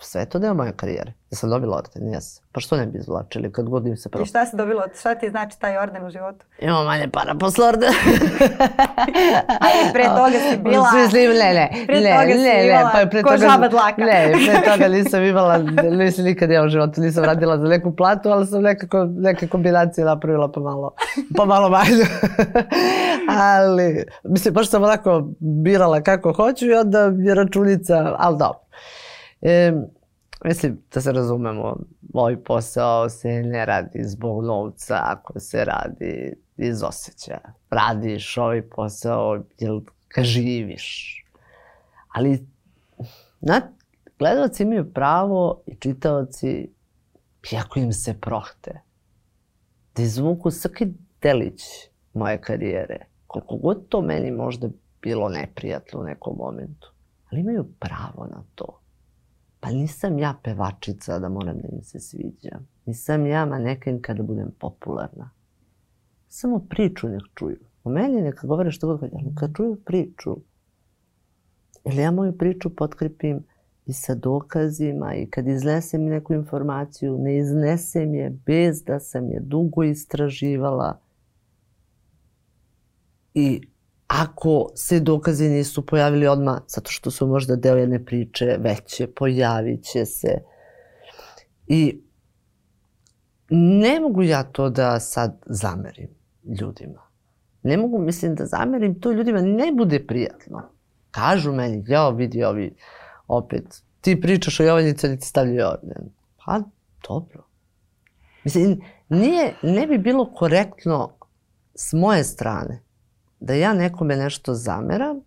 [0.00, 1.12] sve to deo moje karijere.
[1.30, 2.40] Ja sam dobila orden, jes.
[2.52, 4.22] Pa što ne bi izvlačili kad god im se pravo.
[4.22, 6.44] I šta si dobila, šta ti znači taj orden u životu?
[6.58, 7.92] Imam manje para posle orden.
[9.64, 10.92] Ali pre toga si bila...
[10.94, 13.68] Mislim, ne, ne, pre ne, toga ne, si ne, imala pa pre ko toga, žaba
[13.68, 14.04] dlaka.
[14.04, 15.58] Ne, pre toga nisam imala,
[15.90, 20.04] mislim nikad ja u životu nisam radila za neku platu, ali sam nekako, neke kombinacije
[20.04, 20.94] napravila pa malo,
[21.36, 22.04] pa malo manje.
[23.38, 28.60] ali, mislim, baš sam onako birala kako hoću i onda je računica, ali dobro.
[29.42, 29.72] E,
[30.44, 31.76] mislim, da se razumemo,
[32.14, 37.52] moj posao se ne radi zbog novca, ako se radi iz osjećaja.
[37.70, 39.72] Radiš ovaj posao jer
[40.14, 41.16] ga živiš.
[42.08, 42.46] Ali,
[43.40, 43.60] na,
[44.18, 46.70] gledalci imaju pravo i čitavci,
[47.52, 48.80] iako im se prohte,
[49.96, 50.86] da izvuku svaki
[51.22, 51.62] delić
[52.14, 53.06] moje karijere.
[53.26, 54.68] Koliko god to meni možda
[55.02, 56.92] bilo neprijatno u nekom momentu.
[57.30, 58.79] Ali imaju pravo na to.
[59.60, 62.68] Pa nisam ja pevačica da moram da im se sviđam.
[62.86, 65.30] Nisam ja maneken kada budem popularna.
[66.28, 67.58] Samo priču nek čuju.
[67.84, 70.36] O meni neka govore što god ali neka čuju priču.
[71.84, 73.44] Ili ja moju priču potkripim
[73.86, 79.40] i sa dokazima i kad iznesem neku informaciju, ne iznesem je bez da sam je
[79.40, 80.98] dugo istraživala
[83.34, 83.60] i
[84.10, 89.84] ako se dokazi nisu pojavili odmah, zato što su možda deo jedne priče veće, pojavit
[89.84, 90.42] će se.
[91.66, 92.00] I
[93.50, 96.08] ne mogu ja to da sad zamerim
[96.60, 97.02] ljudima.
[97.62, 100.62] Ne mogu, mislim, da zamerim to ljudima, ne bude prijatno.
[101.10, 102.74] Kažu meni, ja vidi ovi,
[103.28, 106.10] opet, ti pričaš o Jovanjici, ali ti stavljaju orden.
[106.44, 106.60] Pa,
[107.08, 107.46] dobro.
[108.44, 111.10] Mislim, nije, ne bi bilo korektno
[111.74, 112.89] s moje strane
[113.40, 115.20] da ja nekome nešto zameram,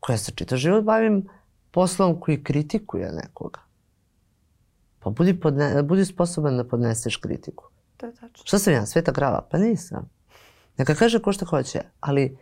[0.00, 1.28] koja se čita život bavim
[1.70, 3.60] poslom koji kritikuje nekoga.
[4.98, 7.64] Pa budi, podne, budi sposoban da podneseš kritiku.
[7.96, 8.44] To je tačno.
[8.44, 9.46] Šta sam ja, sveta grava?
[9.50, 10.10] Pa nisam.
[10.78, 12.38] Neka kaže ko što hoće, ali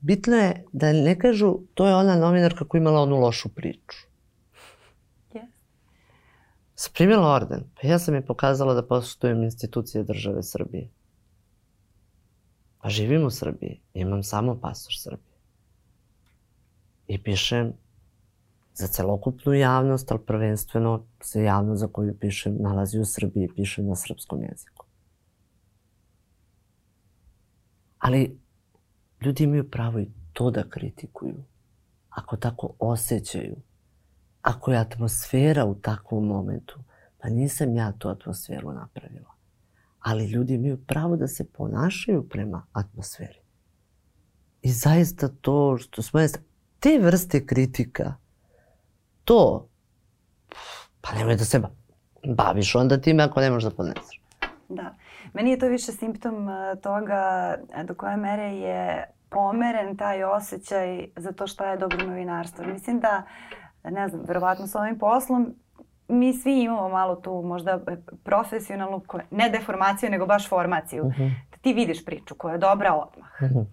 [0.00, 4.06] bitno je da ne kažu to je ona novinarka koja imala onu lošu priču.
[5.32, 5.46] Yes.
[6.74, 10.90] Sam primila orden, pa ja sam je pokazala da poštujem institucije države Srbije.
[12.82, 15.38] Pa živim u Srbiji, imam samo pasoš Srbije.
[17.06, 17.72] I pišem
[18.74, 23.96] za celokupnu javnost, ali prvenstveno se javnost za koju pišem nalazi u Srbiji, pišem na
[23.96, 24.86] srpskom jeziku.
[27.98, 28.38] Ali
[29.20, 31.44] ljudi imaju pravo i to da kritikuju.
[32.10, 33.56] Ako tako osjećaju,
[34.42, 36.80] ako je atmosfera u takvom momentu,
[37.18, 39.31] pa nisam ja tu atmosferu napravila.
[40.02, 43.40] Ali ljudi imaju pravo da se ponašaju prema atmosferi.
[44.62, 46.20] I zaista to što smo
[46.80, 48.14] te vrste kritika,
[49.24, 49.68] to,
[51.00, 51.62] pa nemoj da se
[52.36, 54.22] baviš onda time ako ne možeš da podneseš.
[54.68, 54.94] Da.
[55.32, 61.08] Meni je to više simptom e, toga e, do koje mere je pomeren taj osjećaj
[61.16, 62.64] za to šta je dobro novinarstvo.
[62.64, 63.22] Mislim da,
[63.84, 65.54] ne znam, verovatno sa ovim poslom
[66.12, 67.80] mi svi imamo malo tu možda
[68.24, 71.04] profesionalnu, ne deformaciju, nego baš formaciju.
[71.04, 71.30] Uh -huh.
[71.50, 73.30] Da ti vidiš priču koja je dobra odmah.
[73.40, 73.64] Uh -huh.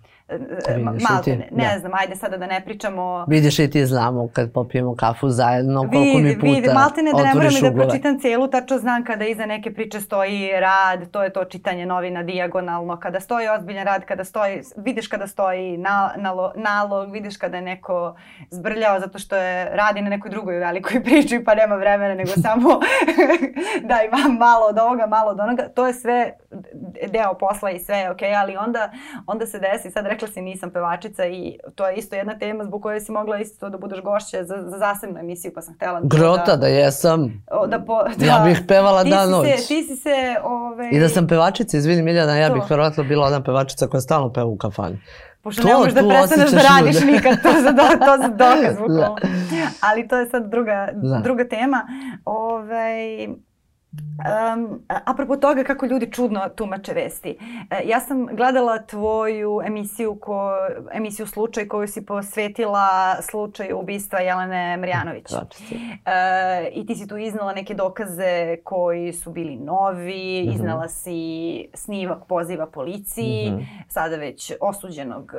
[1.09, 1.79] Malte, ne, ne da.
[1.79, 3.25] znam, ajde sada da ne pričamo...
[3.27, 7.11] Vidiš i ti znamo kad popijemo kafu zajedno, koliko vidi, mi puta vidi, malte ne
[7.11, 11.23] da ne moram da pročitam celu, tačno znam kada iza neke priče stoji rad, to
[11.23, 16.13] je to čitanje novina dijagonalno, kada stoji ozbiljan rad, kada stoji, vidiš kada stoji na,
[16.17, 18.15] nalo, nalog, vidiš kada je neko
[18.51, 22.69] zbrljao zato što je radi na nekoj drugoj velikoj priči pa nema vremena nego samo
[23.89, 26.33] da ima malo od ovoga, malo od onoga, to je sve
[27.11, 28.91] deo posla i sve je okej, okay, ali onda,
[29.27, 32.81] onda se desi, sad rekla si nisam pevačica i to je isto jedna tema zbog
[32.81, 36.07] koje si mogla isto da budeš gošća za, za zasebnu emisiju pa sam htela da...
[36.07, 37.43] Grota da, jesam.
[37.67, 39.47] Da, po, da, ja bih pevala dan noć.
[39.47, 40.35] Se, ti si se...
[40.43, 40.89] Ove...
[40.91, 42.53] I da sam pevačica, izvini Miljana, ja to.
[42.53, 44.99] bih verovatno bila ona pevačica koja stalno peva u kafani.
[45.41, 47.11] Pošto to, ne možeš da prestaneš da radiš ljude.
[47.11, 48.81] nikad, to za, do, to za dokaz, da.
[48.81, 49.15] bukvalno.
[49.81, 51.19] Ali to je sad druga, da.
[51.23, 51.87] druga tema.
[52.25, 53.27] Ove, ovaj,
[53.91, 57.37] Um, apropo toga kako ljudi čudno tumače vesti.
[57.69, 60.51] E, ja sam gledala tvoju emisiju, ko,
[60.91, 65.25] emisiju Slučaj koju si posvetila slučaju ubistva Jelene Marjanović.
[65.31, 70.55] E, I ti si tu iznala neke dokaze koji su bili novi, mm -hmm.
[70.55, 73.65] iznala si snivak poziva policiji, mm -hmm.
[73.87, 75.33] sada već osuđenog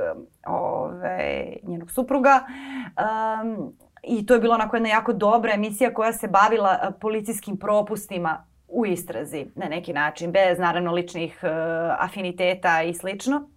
[0.46, 2.40] ove, njenog supruga.
[3.42, 8.44] Um, I to je bila onako jedna jako dobra emisija koja se bavila policijskim propustima
[8.68, 11.50] u istrazi na neki način, bez naravno ličnih uh,
[11.98, 13.48] afiniteta i slično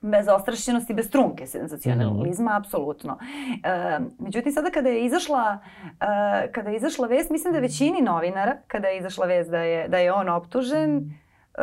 [0.00, 2.56] bez ostrašćenosti, bez trunke senzacionalizma, mm.
[2.56, 3.18] apsolutno.
[3.64, 5.58] E, međutim, sada kada je izašla
[6.00, 9.88] e, kada je izašla vest, mislim da većini novinara, kada je izašla vest da je,
[9.88, 11.62] da je on optužen, e,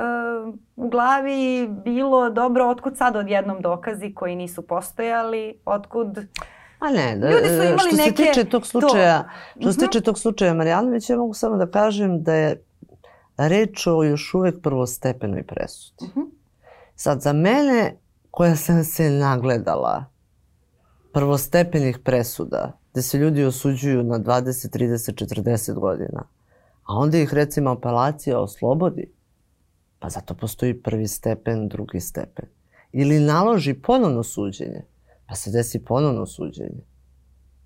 [0.76, 6.28] u glavi bilo dobro otkud sad odjednom dokazi koji nisu postojali, otkud
[6.84, 8.24] A ne, da, Ljudi su imali što neke...
[8.24, 9.62] se tiče tog slučaja, to.
[9.62, 10.06] što se tiče mhm.
[10.06, 12.64] tog slučaja Marjanović, ja mogu samo da kažem da je
[13.38, 15.96] reč o još uvek prvostepenoj presudi.
[16.02, 16.20] Uh mhm.
[16.20, 16.30] -huh.
[16.96, 17.98] Sad, za mene,
[18.32, 20.06] koja sam se nagledala
[21.14, 26.24] prvostepenih presuda, gde se ljudi osuđuju na 20, 30, 40 godina,
[26.84, 29.12] a onda ih recimo apelacija oslobodi,
[30.00, 32.46] pa zato postoji prvi stepen, drugi stepen.
[32.92, 34.82] Ili naloži ponovno suđenje,
[35.28, 36.84] pa se desi ponovno suđenje.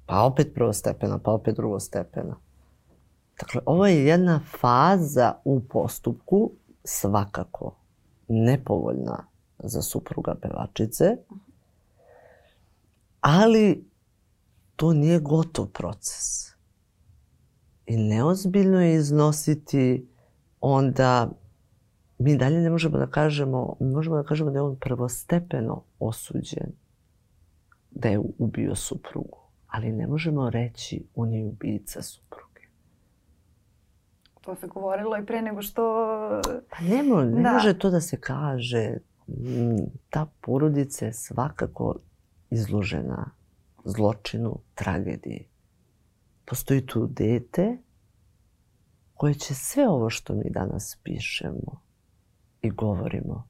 [0.05, 2.35] Pa opet prvostepena, pa opet drugostepena.
[3.39, 6.51] Dakle, ovo je jedna faza u postupku
[6.83, 7.75] svakako
[8.27, 9.27] nepovoljna
[9.59, 11.17] za supruga pevačice,
[13.21, 13.89] ali
[14.75, 16.47] to nije gotov proces.
[17.85, 20.07] I neozbiljno je iznositi
[20.61, 21.29] onda
[22.19, 26.86] mi dalje ne možemo da kažemo, možemo da kažemo da je on prvostepeno osuđen
[27.99, 29.37] da je ubio suprugu.
[29.67, 32.61] ali ne možemo reći on je ubica supruge.
[34.41, 35.81] To se govorilo i pre nego što...
[36.69, 37.53] Pa ne, mo, ne da.
[37.53, 38.97] može to da se kaže.
[39.27, 41.95] Mm, ta porodica je svakako
[42.49, 43.31] izložena
[43.85, 45.47] zločinu, tragediji.
[46.45, 47.77] Postoji tu dete
[49.13, 51.81] koje će sve ovo što mi danas pišemo
[52.61, 53.47] i govorimo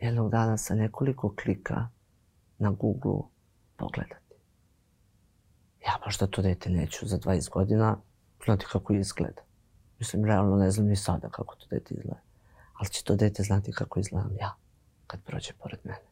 [0.00, 1.88] jednog dana sa nekoliko klika
[2.58, 3.37] na Google
[3.78, 4.34] pogledati.
[5.86, 7.96] Ja možda to dete neću za 20 godina
[8.44, 9.42] znati kako izgleda.
[9.98, 12.20] Mislim, realno ne znam ni sada kako to dete izgleda.
[12.74, 14.54] Ali će to dete znati kako izgledam ja
[15.06, 16.08] kad prođe pored mene.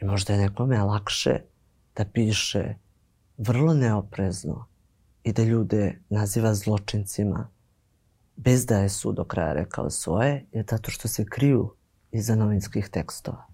[0.00, 1.40] I možda je nekome lakše
[1.96, 2.74] da piše
[3.36, 4.66] vrlo neoprezno
[5.22, 7.48] i da ljude naziva zločincima
[8.36, 11.74] bez da je sud do kraja rekao svoje, je zato što se kriju
[12.10, 13.49] iza novinskih tekstova.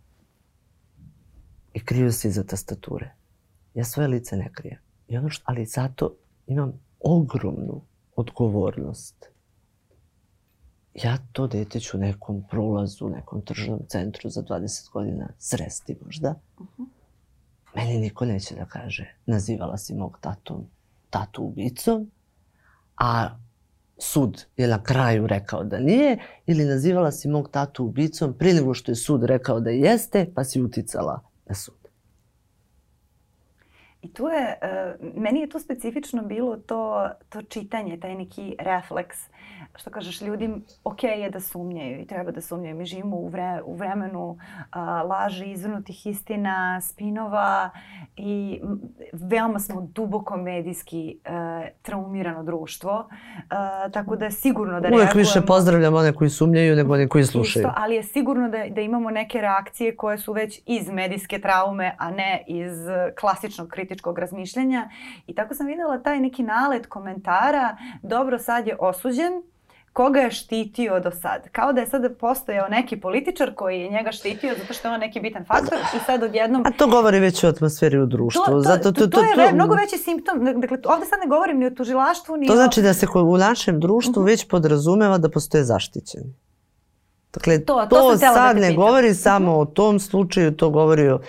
[1.77, 3.11] I kriju se iza tastature.
[3.74, 4.79] Ja svoje lice ne krijem.
[5.09, 6.16] I ono što, ali zato
[6.47, 7.83] imam ogromnu
[8.16, 9.27] odgovornost.
[10.95, 16.35] Ja to dete ću nekom prolazu, nekom tržnom centru za 20 godina sresti možda.
[16.59, 16.87] Uh -huh.
[17.74, 20.66] Meni niko neće da kaže, nazivala si mog tatom,
[21.11, 22.11] tatu ubicom,
[22.97, 23.39] a
[23.99, 28.74] sud je na kraju rekao da nije, ili nazivala si mog tatu ubicom prije nego
[28.74, 31.88] što je sud rekao da jeste, pa si uticala na sud.
[34.03, 39.18] I tu je, uh, meni je tu specifično bilo to, to čitanje, taj neki refleks.
[39.74, 40.51] Što kažeš, ljudi
[40.84, 42.76] ok je da sumnjaju i treba da sumnjaju.
[42.76, 44.38] Mi živimo u, vre, u vremenu uh,
[45.11, 47.70] laži, izvrnutih istina, spinova
[48.16, 48.61] i
[49.12, 51.32] veoma smo duboko medijski uh,
[51.82, 53.09] traumirano društvo.
[53.36, 55.18] Uh, tako da je sigurno da Uvijek reagujemo...
[55.18, 57.62] više pozdravljam one koji sumnjaju nego one koji slušaju.
[57.62, 61.97] Isto, ali je sigurno da, da imamo neke reakcije koje su već iz medijske traume,
[61.99, 62.72] a ne iz
[63.20, 64.90] klasičnog kritičkog razmišljanja
[65.26, 69.36] i tako sam videla taj neki nalet komentara, dobro sad je osuđen,
[69.97, 71.49] koga je štitio do sad.
[71.53, 75.01] Kao da je sad postojao neki političar koji je njega štitio zato što je on
[75.01, 76.62] neki bitan faktor i sad odjednom...
[76.66, 78.44] A to govori već o atmosferi u društvu.
[78.47, 80.61] To, to, zato, to, to, to, to je mnogo veći simptom.
[80.61, 83.80] Dakle, ovde sad ne govorim ni o tužilaštvu, ni To znači da se u našem
[83.80, 84.24] društvu uh mhm.
[84.24, 84.30] -huh.
[84.30, 86.34] već podrazumeva da postoje zaštićeni.
[87.34, 89.62] Dakle, to, to, to da sad da ne govori samo uh -huh.
[89.62, 91.20] o tom slučaju, to govori o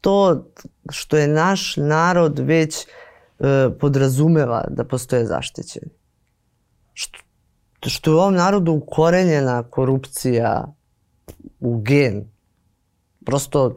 [0.00, 0.44] to
[0.90, 2.86] što je naš narod već e,
[3.80, 5.90] podrazumeva da postoje zaštićeni.
[6.92, 7.24] Što,
[7.90, 10.74] što je u ovom narodu ukorenjena korupcija
[11.60, 12.24] u gen.
[13.24, 13.76] Prosto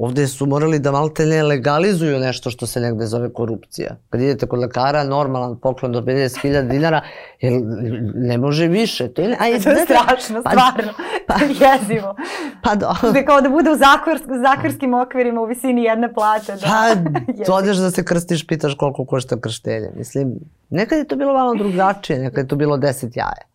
[0.00, 3.96] ovde su morali da malte ne legalizuju nešto što se negde zove korupcija.
[4.10, 7.02] Kad idete kod lekara, normalan poklon do 50.000 dinara,
[7.40, 7.52] jer
[8.14, 9.08] ne može više.
[9.08, 10.92] To je, aj, to je strašno, pa, stvarno.
[11.26, 11.34] Pa,
[11.64, 12.16] jezivo.
[12.62, 12.88] Pa do.
[13.12, 16.52] Da kao da bude u zakvars, zakvarskim okvirima u visini jedne plate.
[16.52, 16.94] Da.
[17.46, 19.90] Pa, odeš da se krstiš, pitaš koliko košta krštenje.
[19.96, 20.34] Mislim,
[20.70, 23.49] nekad je to bilo malo drugačije, nekad je to bilo 10 jaja.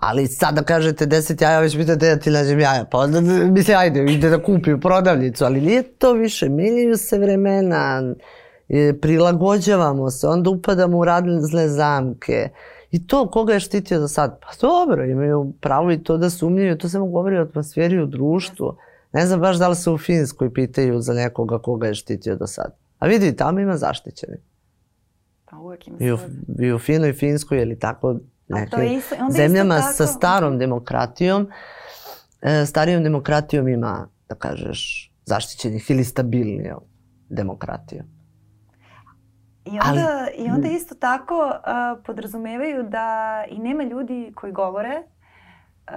[0.00, 2.84] Ali sad da kažete 10 jaja, već pitate da ti nađem jaja.
[2.84, 6.48] Pa onda, mislim, ajde, ide da kupi u prodavnicu, ali nije to više.
[6.48, 8.14] Menjaju se vremena,
[9.00, 12.48] prilagođavamo se, onda upadamo u radne zamke.
[12.90, 14.40] I to, koga je štitio do sad?
[14.40, 18.76] Pa dobro, imaju pravo i to da sumnjaju, to samo govori o atmosferi u društvu.
[19.12, 22.46] Ne znam baš da li se u Finskoj pitaju za nekoga koga je štitio do
[22.46, 22.76] sad.
[22.98, 24.36] A vidi, tamo ima zaštićeni.
[25.44, 26.18] Pa uvek ima I u,
[26.58, 28.16] I u Finoj, Finskoj, je li tako,
[28.54, 29.92] nekim isto, zemljama tako...
[29.92, 31.48] sa starom demokratijom,
[32.42, 36.80] e, starijom demokratijom ima, da kažeš, zaštićenih ili stabilnijom
[37.28, 38.06] demokratijom.
[39.64, 40.00] I onda, Ali,
[40.36, 45.94] I onda isto tako uh, podrazumevaju da i nema ljudi koji govore uh,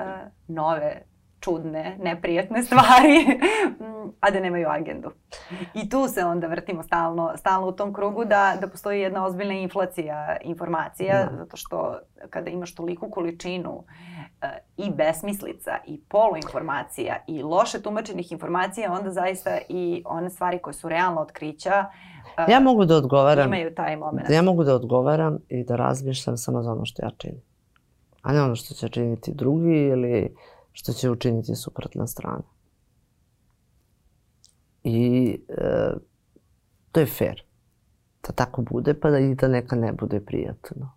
[0.47, 1.01] nove
[1.43, 3.39] čudne, neprijatne stvari,
[4.23, 5.11] a da nemaju agendu.
[5.73, 9.53] I tu se onda vrtimo stalno, stalno u tom krugu da, da postoji jedna ozbiljna
[9.53, 11.37] inflacija informacija, da.
[11.37, 13.83] zato što kada imaš toliku količinu uh,
[14.77, 20.89] i besmislica i poluinformacija i loše tumačenih informacija, onda zaista i one stvari koje su
[20.89, 24.29] realno otkrića uh, ja mogu da odgovaram, imaju taj moment.
[24.29, 27.41] Ja mogu da odgovaram i da razmišljam samo za ono što ja činim.
[28.21, 30.35] A ne ono što će činiti drugi ili
[30.73, 32.43] što će učiniti suprotna strana.
[34.83, 35.93] I e,
[36.91, 37.43] to je fair.
[38.27, 40.91] Da tako bude, pa da i da neka ne bude prijatno.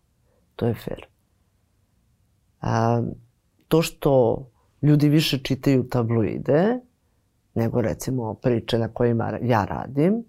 [0.56, 1.06] To je fair.
[2.60, 3.02] A,
[3.68, 4.44] to što
[4.82, 6.80] ljudi više čitaju tabloide,
[7.54, 10.24] nego recimo priče na kojima ja radim,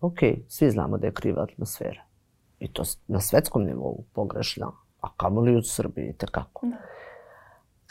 [0.00, 0.18] ok,
[0.48, 2.02] svi znamo da je kriva atmosfera.
[2.58, 6.66] I to na svetskom nivou pogrešna, a kamoli u Srbiji, tekako.
[6.66, 7.01] Da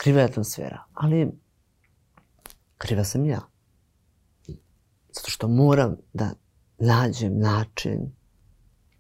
[0.02, 1.32] kriva je atmosfera, ali
[2.78, 3.40] kriva sam ja.
[5.14, 6.30] Zato što moram da
[6.78, 8.12] nađem način,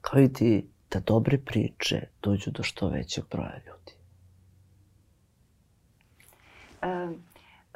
[0.02, 3.94] kao i ti, da dobre priče dođu do što većeg broja ljudi.
[6.82, 7.08] E,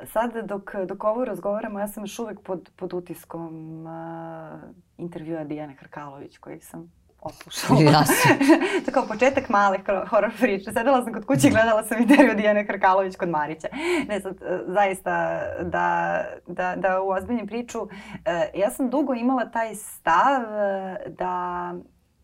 [0.05, 4.59] sad dok, dok ovo razgovaramo, ja sam još uvek pod, pod utiskom uh,
[4.97, 6.91] intervjua Dijane Hrkalović koji sam
[7.25, 7.81] odslušala.
[7.81, 8.31] Jasno.
[8.85, 10.71] to kao početak male horor priče.
[10.71, 13.67] Sedela sam kod kuće i gledala sam intervju Dijane Hrkalović kod Marića.
[14.07, 17.87] Ne sad, e, zaista, da, da, da uozbiljnim priču.
[18.25, 21.73] E, ja sam dugo imala taj stav e, da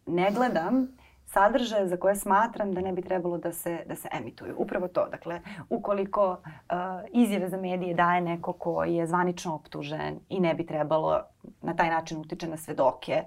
[0.06, 0.88] ne gledam
[1.34, 4.55] sadržaje za koje smatram da ne bi trebalo da se, da se emituju.
[4.57, 5.07] Upravo to.
[5.11, 6.75] Dakle, ukoliko uh,
[7.11, 11.21] izjave za medije daje neko ko je zvanično optužen i ne bi trebalo
[11.61, 13.23] na taj način utiče na svedoke,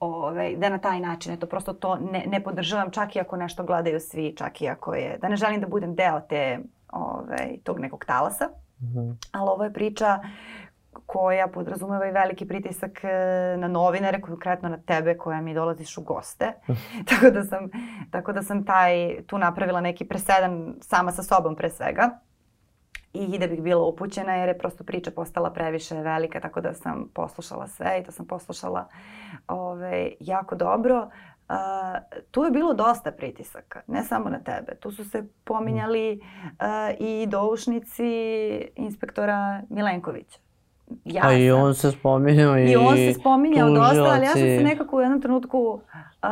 [0.00, 3.64] ove, da na taj način, eto, prosto to ne, ne podržavam čak i ako nešto
[3.64, 6.58] gledaju svi, čak i ako je, da ne želim da budem deo te,
[6.92, 8.48] ove, tog nekog talasa.
[8.80, 9.14] Mm -hmm.
[9.32, 10.18] Ali ovo je priča
[11.08, 13.08] koja podrazumeva i veliki pritisak e,
[13.56, 16.52] na novinare, konkretno na tebe koja mi dolaziš u goste.
[17.08, 17.70] tako, da sam,
[18.10, 22.18] tako da sam taj, tu napravila neki presedan sama sa sobom pre svega
[23.12, 27.08] i da bih bila upućena jer je prosto priča postala previše velika tako da sam
[27.14, 28.88] poslušala sve i to sam poslušala
[29.48, 31.10] ove, jako dobro.
[31.48, 31.54] Uh,
[32.30, 34.74] tu je bilo dosta pritisaka, ne samo na tebe.
[34.80, 36.56] Tu su se pominjali uh,
[36.98, 38.10] i doušnici
[38.76, 40.47] inspektora Milenkovića
[41.04, 44.40] ja pa i on se spominjao i I on se spominjao dosta, ali ja sam
[44.40, 45.58] se nekako u jednom trenutku
[46.22, 46.28] uh,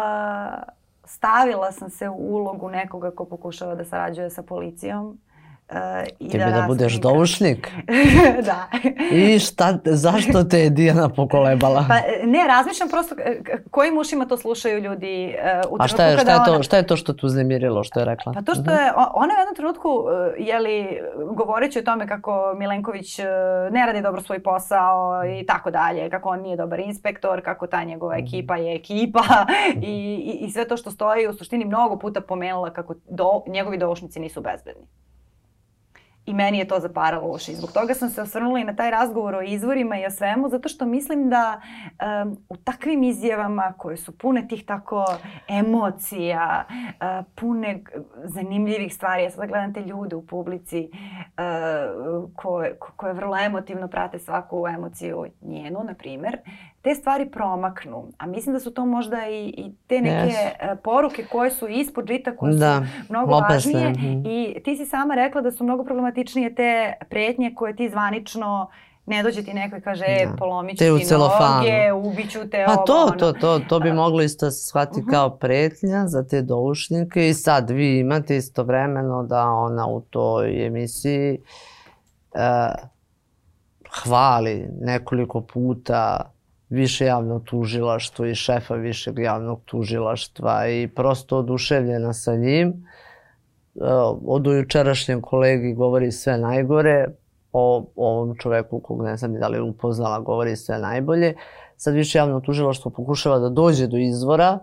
[1.05, 5.19] stavila sam se u ulogu nekoga ko pokušava da sarađuje sa policijom
[6.19, 7.71] i Tebi da, da budeš doušnik?
[8.49, 8.67] da.
[9.11, 11.85] I šta, zašto te je Dijana pokolebala?
[11.89, 11.95] Pa
[12.27, 13.15] ne, razmišljam prosto
[13.71, 16.63] kojim ušima to slušaju ljudi uh, u A šta je, šta je, to, ona...
[16.63, 18.33] šta je to što tu uznemirilo, što je rekla?
[18.33, 20.07] Pa to što je, ona je u jednom trenutku, uh,
[20.39, 21.01] jeli,
[21.35, 23.25] govoreći o tome kako Milenković uh,
[23.71, 27.85] ne radi dobro svoj posao i tako dalje, kako on nije dobar inspektor, kako ta
[27.85, 28.27] njegova mhm.
[28.27, 29.25] ekipa je ekipa
[29.83, 33.79] i, i, i sve to što stoji u suštini mnogo puta pomenula kako do, njegovi
[33.79, 34.87] doušnici nisu bezbedni.
[36.27, 37.55] I meni je to zaparalo uši.
[37.55, 40.69] Zbog toga sam se osvrnula i na taj razgovor o izvorima i o svemu, zato
[40.69, 41.61] što mislim da
[42.23, 45.05] um, u takvim izjavama koje su pune tih tako
[45.49, 47.83] emocija, uh, pune
[48.25, 54.19] zanimljivih stvari, ja sada gledam te ljude u publici uh, koje, koje vrlo emotivno prate
[54.19, 56.39] svaku emociju njenu, na primer,
[56.87, 58.09] te stvari promaknu.
[58.19, 60.77] A mislim da su to možda i, i te neke yes.
[60.77, 62.81] poruke koje su ispod žita, koje da.
[62.81, 63.73] su mnogo Opasne.
[63.73, 63.91] važnije.
[63.91, 64.27] Mm.
[64.27, 68.71] I ti si sama rekla da su mnogo problematičnije te pretnje koje ti zvanično
[69.07, 70.37] ne dođe ti neko i kaže, e, da.
[70.37, 72.85] polomit ću ti noge, ubiću te pa ovo.
[72.87, 75.09] to, to, to, to bi moglo isto se shvati uh mhm.
[75.09, 75.11] -huh.
[75.11, 81.39] kao pretnja za te doušnike i sad vi imate istovremeno da ona u toj emisiji
[82.35, 82.89] uh,
[84.03, 86.33] hvali nekoliko puta
[86.69, 92.69] više javno tužilaštvo i šefa višeg javnog tužilaštva i prosto oduševljena sa njim.
[92.69, 92.75] E,
[94.27, 97.07] od jučerašnjem kolegi govori sve najgore,
[97.53, 101.35] o ovom čoveku kog ne znam da li upoznala govori sve najbolje.
[101.77, 104.59] Sad više javno tužilaštvo pokušava da dođe do izvora,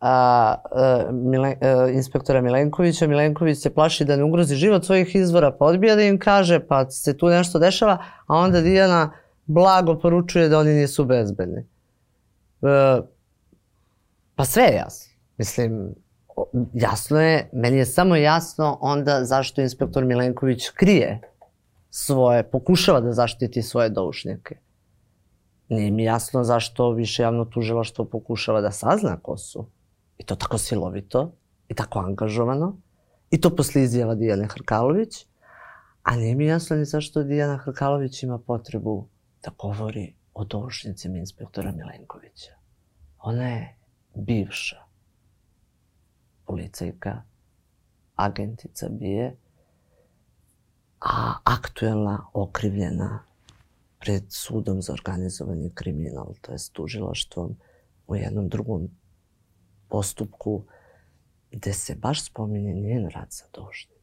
[0.00, 3.06] a, a e, Mile, a, e, inspektora Milenkovića.
[3.06, 6.90] Milenković se plaši da ne ugrozi život svojih izvora, pa odbija da im kaže, pa
[6.90, 9.10] se tu nešto dešava, a onda Dijana
[9.48, 11.66] blago poručuje da oni nisu bezbedni.
[12.62, 13.00] E,
[14.34, 15.12] pa sve je jasno.
[15.36, 15.94] Mislim,
[16.74, 21.20] jasno je, meni je samo jasno onda zašto inspektor Milenković krije
[21.90, 24.56] svoje, pokušava da zaštiti svoje doušnjake.
[25.68, 29.66] Nije mi jasno zašto više javno tužilaštvo pokušava da sazna ko su.
[30.18, 31.32] I to tako silovito
[31.68, 32.76] i tako angažovano.
[33.30, 35.26] I to posle izjava Dijane Hrkalović.
[36.02, 39.08] A nije mi jasno ni zašto Dijana Hrkalović ima potrebu
[39.42, 42.52] da govori o doušnicima inspektora Milenkovića.
[43.18, 43.76] Ona je
[44.14, 44.76] bivša
[46.46, 47.22] policajka,
[48.16, 49.36] agentica bije,
[51.00, 53.24] a aktuelna okrivljena
[53.98, 57.56] pred sudom za organizovani kriminal, to je tužilaštvom
[58.06, 58.88] u jednom drugom
[59.88, 60.64] postupku
[61.50, 63.97] gde se baš spominje njen rad sa doušnicima.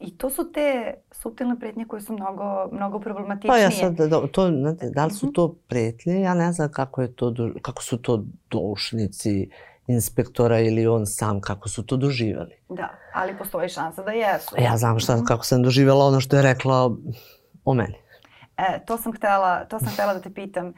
[0.00, 3.50] I to su te subtilne pretnje koje su mnogo, mnogo problematičnije.
[3.50, 5.32] Pa ja sad, da, to, znate, da li su mhm.
[5.32, 9.50] to pretnje, ja ne znam kako, je to, kako su to doušnici
[9.86, 12.54] inspektora ili on sam, kako su to doživali.
[12.68, 14.54] Da, ali postoji šansa da jesu.
[14.58, 15.24] Ja znam šta, mhm.
[15.24, 16.96] kako sam doživala ono što je rekla
[17.64, 18.07] o meni.
[18.58, 20.66] E, to sam htela, to sam htela da te pitam.
[20.66, 20.72] E,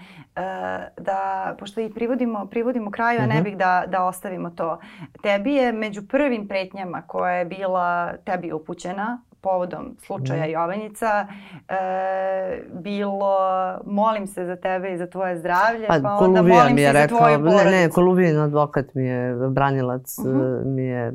[0.99, 3.31] da, pošto i privodimo, privodimo kraju, uh -huh.
[3.31, 3.45] a ne mhm.
[3.45, 4.79] bih da, da ostavimo to.
[5.23, 10.51] Tebi je među prvim pretnjama koja je bila tebi upućena povodom slučaja mm.
[10.51, 11.27] Jovanjica
[11.69, 13.39] e, bilo
[13.87, 16.93] molim se za tebe i za tvoje zdravlje, pa, pa onda molim mi je se
[16.93, 17.65] rekao, za tvoju porodicu.
[17.65, 20.65] Ne, ne, Koluvijin advokat mi je, branilac mm -hmm.
[20.65, 21.13] mi je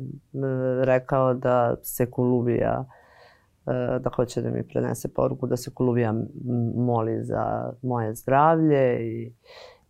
[0.84, 2.95] rekao da se Koluvija e,
[4.00, 6.14] da hoće da mi prenese poruku da se Koluvija
[6.76, 9.32] moli za moje zdravlje i,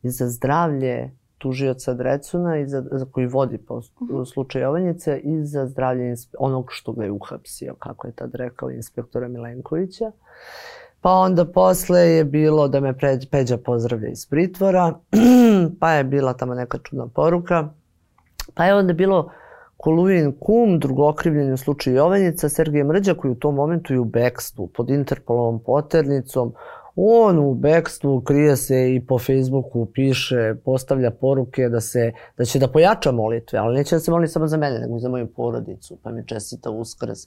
[0.03, 4.22] i za zdravlje tužioca Drecuna i za, za koji vodi po mhm.
[4.24, 9.29] slučaju Jovanjice i za zdravlje onog što ga je uhapsio, kako je tad rekao inspektora
[9.29, 10.12] Milenkovića.
[11.01, 12.95] Pa onda posle je bilo da me
[13.31, 14.95] Peđa pozdravlja iz pritvora,
[15.81, 17.68] pa je bila tamo neka čudna poruka,
[18.55, 19.31] pa je onda bilo
[19.77, 24.66] Koluvin kum, drugokrivljen u slučaju Jovanjica, Sergej Mrđa koji u tom momentu je u bekstvu
[24.66, 26.53] pod Interpolovom poternicom,
[26.97, 32.59] on u bekstvu krije se i po Facebooku piše, postavlja poruke da se da će
[32.59, 35.27] da pojača molitve, ali neće da se moli samo za mene, nego i za moju
[35.27, 37.18] porodicu, pa mi čestita uskrs.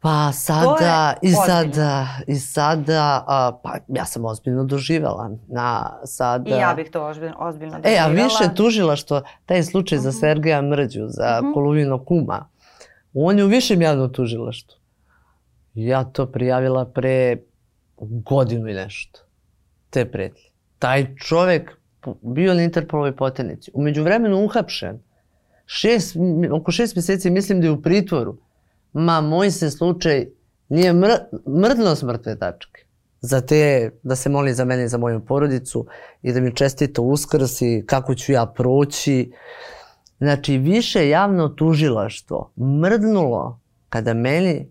[0.00, 5.30] Pa sada, i sada, i sada, a, pa ja sam ozbiljno doživela.
[5.48, 6.50] Na, sada...
[6.50, 7.96] I ja bih to ozbiljno, ozbiljno doživela.
[7.96, 10.04] E, a više tužila što taj slučaj uh -huh.
[10.04, 10.18] za mhm.
[10.18, 11.50] Sergeja Mrđu, za uh mhm.
[11.50, 11.54] -huh.
[11.54, 12.48] Koluvino kuma,
[13.14, 14.78] on je u višem javnom tužilaštvu.
[15.74, 17.36] Ja to prijavila pre
[18.00, 19.20] godinu i nešto.
[19.90, 20.42] Te pretnje.
[20.78, 21.78] Taj čovek
[22.22, 23.70] bio na Interpolovoj poternici.
[23.74, 24.98] Umeđu vremenu uhapšen.
[25.66, 26.16] Šest,
[26.52, 28.36] oko šest meseci mislim da je u pritvoru.
[28.92, 30.26] Ma, moj se slučaj
[30.68, 31.10] nije mr,
[31.46, 32.84] mrdno smrtve tačke.
[33.20, 35.86] Za te, da se moli za mene i za moju porodicu
[36.22, 39.32] i da mi čestito uskrsi kako ću ja proći.
[40.18, 44.68] Znači, više javno tužilaštvo mrdnulo kada meni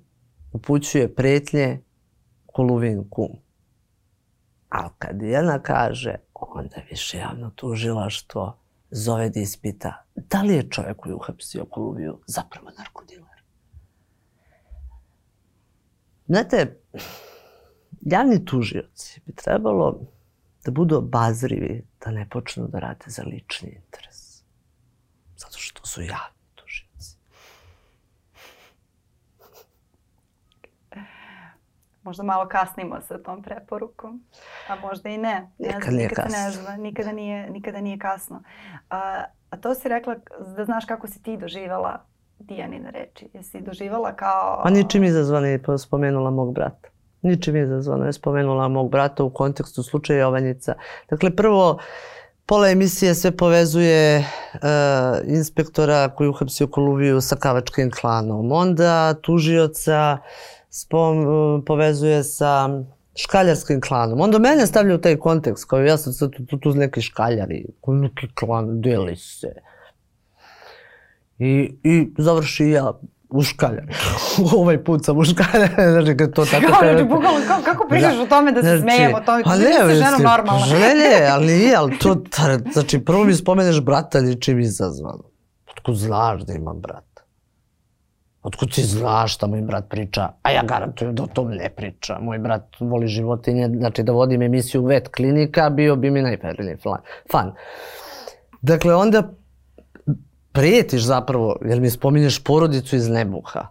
[0.53, 1.81] upućuje pretnje
[2.45, 3.29] Koluvin kum.
[4.69, 8.57] Ali kad jedna kaže, onda više javno tužilaštvo
[8.91, 13.26] zove da ispita da li je čovjek koji uhapsio Koluviju zapravo narkodiler.
[16.27, 16.79] Znate,
[18.01, 19.99] javni tužioci bi trebalo
[20.65, 24.43] da budu obazrivi, da ne počnu da rade za lični interes.
[25.37, 26.37] Zato što su javni.
[32.07, 34.23] možda malo kasnimo sa tom preporukom,
[34.69, 35.51] a možda i ne.
[35.59, 36.37] Nikad nije nikad kasno.
[36.37, 38.43] Ne zna, nikada, nije, nikada nije kasno.
[38.89, 40.15] A, a to si rekla
[40.55, 42.05] da znaš kako si ti doživala
[42.39, 43.29] Dijanine reči.
[43.33, 44.61] Jesi doživala kao...
[44.63, 46.89] Pa ničim izazvano je spomenula mog brata.
[47.21, 50.73] Ničim izazvano je spomenula mog brata u kontekstu slučaja Jovanjica.
[51.09, 51.79] Dakle, prvo,
[52.45, 54.59] pola emisije sve povezuje uh,
[55.25, 58.51] inspektora koji uhapsio Koluviju sa kavačkim klanom.
[58.51, 62.69] Onda tužioca uh, spom, povezuje sa
[63.15, 64.21] škaljarskim klanom.
[64.21, 67.65] Onda mene stavlja u taj kontekst, kao ja sam sad tu, tu, tu neki škaljari,
[67.81, 69.53] koji neki klan, deli se.
[71.39, 72.93] I, i završi ja
[73.29, 73.93] u škaljari.
[74.59, 76.67] ovaj put sam u škaljari, znači kad to tako...
[76.67, 78.21] Kao, znači, bukvalno, kako, kako pričaš da.
[78.21, 80.65] o tome da se znači, smijemo o tome, pa ne, se ženom normalno.
[80.65, 82.23] Želje, ali nije, ali to,
[82.73, 85.23] znači prvo mi spomeneš brata ničim izazvano.
[85.71, 87.03] Otkud znaš da imam brat?
[88.43, 90.29] Otkud ti znaš šta moj brat priča?
[90.41, 92.17] A ja garantujem da o tom ne priča.
[92.21, 96.77] Moj brat voli životinje, znači da vodim emisiju Vet klinika, bio bi mi najpredniji
[97.31, 97.51] fan.
[98.61, 99.23] Dakle, onda
[100.57, 103.67] prijetiš zapravo, jer mi spominješ porodicu iz nebuha.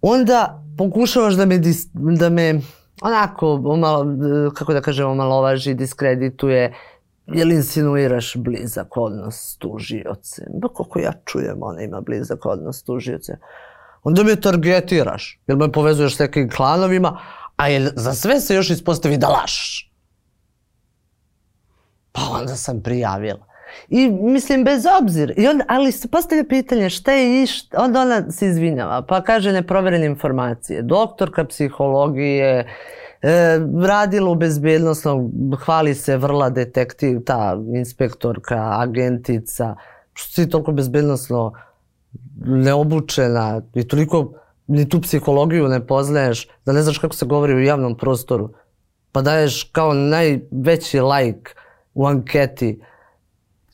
[0.00, 2.60] Onda pokušavaš da me, dis, da me
[3.02, 4.06] onako, omalo,
[4.54, 6.72] kako da kažem, omalovaži, diskredituje,
[7.28, 10.46] Jel insinuiraš blizak odnos s tužiocem?
[10.62, 13.38] Ba kako ja čujem, ona ima blizak odnos s.
[14.02, 17.18] Onda me targetiraš, jel me povezuješ s nekim klanovima,
[17.56, 19.84] a jel za sve se još ispostavi da laš.
[22.12, 23.47] Pa onda sam prijavila.
[23.88, 25.32] I mislim, bez obzira.
[25.36, 29.52] I onda, ali se postavlja pitanje šta je iš, onda ona se izvinjava, pa kaže
[29.52, 30.82] neproverene informacije.
[30.82, 32.66] Doktorka psihologije,
[33.22, 35.32] E, radila u bezbednostnom,
[35.64, 39.76] hvali se vrla detektiv, ta inspektorka, agentica,
[40.12, 41.52] što si toliko bezbednostno
[42.44, 44.32] neobučena i toliko
[44.66, 48.50] ni tu psihologiju ne poznaješ, da ne znaš kako se govori u javnom prostoru.
[49.12, 51.50] Pa daješ kao najveći like
[51.94, 52.80] u anketi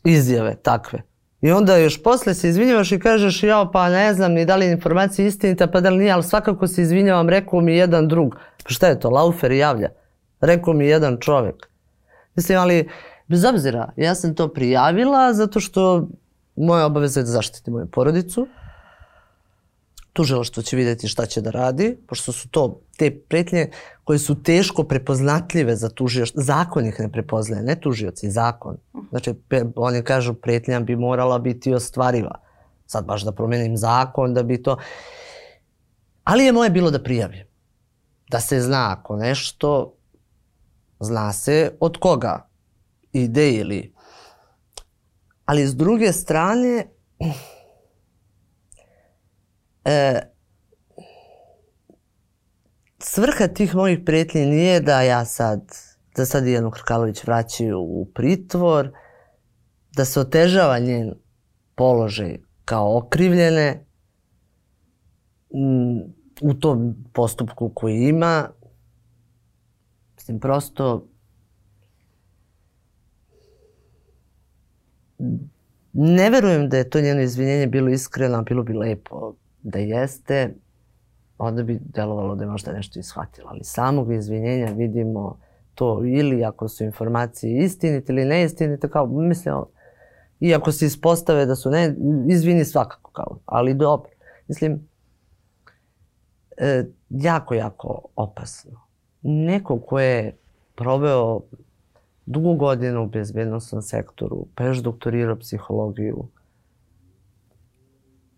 [0.05, 1.02] izjave takve.
[1.40, 4.66] I onda još posle se izvinjavaš i kažeš ja pa ne znam ni da li
[4.66, 8.36] je informacija istinita pa da li nije, ali svakako se izvinjavam, rekao mi jedan drug.
[8.64, 9.88] Pa šta je to, laufer javlja?
[10.40, 11.68] Rekao mi jedan čovek.
[12.34, 12.88] Mislim, ali
[13.28, 16.09] bez obzira, ja sam to prijavila zato što
[16.57, 18.46] moja obaveza je da zaštiti moju porodicu.
[20.15, 23.71] Tužilaštvo će videti šta će da radi, pošto su to te pretnje
[24.05, 26.43] koje su teško prepoznatljive za tužilaštvo.
[26.43, 28.77] Zakon ih ne prepoznaje, ne tužioci, zakon.
[29.11, 29.35] Znači,
[29.77, 32.39] oni kažu pretnja bi morala biti ostvariva.
[32.87, 34.77] Sad baš da promenim zakon da bi to...
[36.25, 37.47] Ali je moje bilo da prijavim.
[38.31, 39.95] Da se zna ako nešto,
[41.01, 42.49] zna se od koga
[43.12, 43.95] ide ili...
[45.45, 46.87] Ali s druge strane,
[49.85, 50.20] e,
[52.99, 55.61] svrha tih mojih pretnji nije da ja sad,
[56.16, 58.91] da sad Ijanu Krkalović vraćaju u pritvor,
[59.97, 61.14] da se otežava njen
[61.74, 63.85] položaj kao okrivljene
[66.41, 68.49] u tom postupku koji ima.
[70.14, 71.09] Mislim, prosto
[75.93, 79.35] ne verujem da je to njeno izvinjenje bilo iskreno, bilo bi lepo
[79.65, 80.55] da jeste,
[81.39, 83.51] onda bi delovalo da je možda nešto ishvatila.
[83.51, 85.39] Ali samog izvinjenja vidimo
[85.75, 89.55] to ili ako su informacije istinite ili neistinite, kao mislim,
[90.41, 91.95] i ako se ispostave da su ne,
[92.29, 94.11] izvini svakako kao, ali dobro.
[94.49, 94.89] Mislim,
[96.57, 98.81] e, jako, jako opasno.
[99.23, 100.37] Neko ko je
[100.75, 101.41] proveo
[102.27, 106.29] dugo godina u bezbednostnom sektoru, pa još doktorirao psihologiju,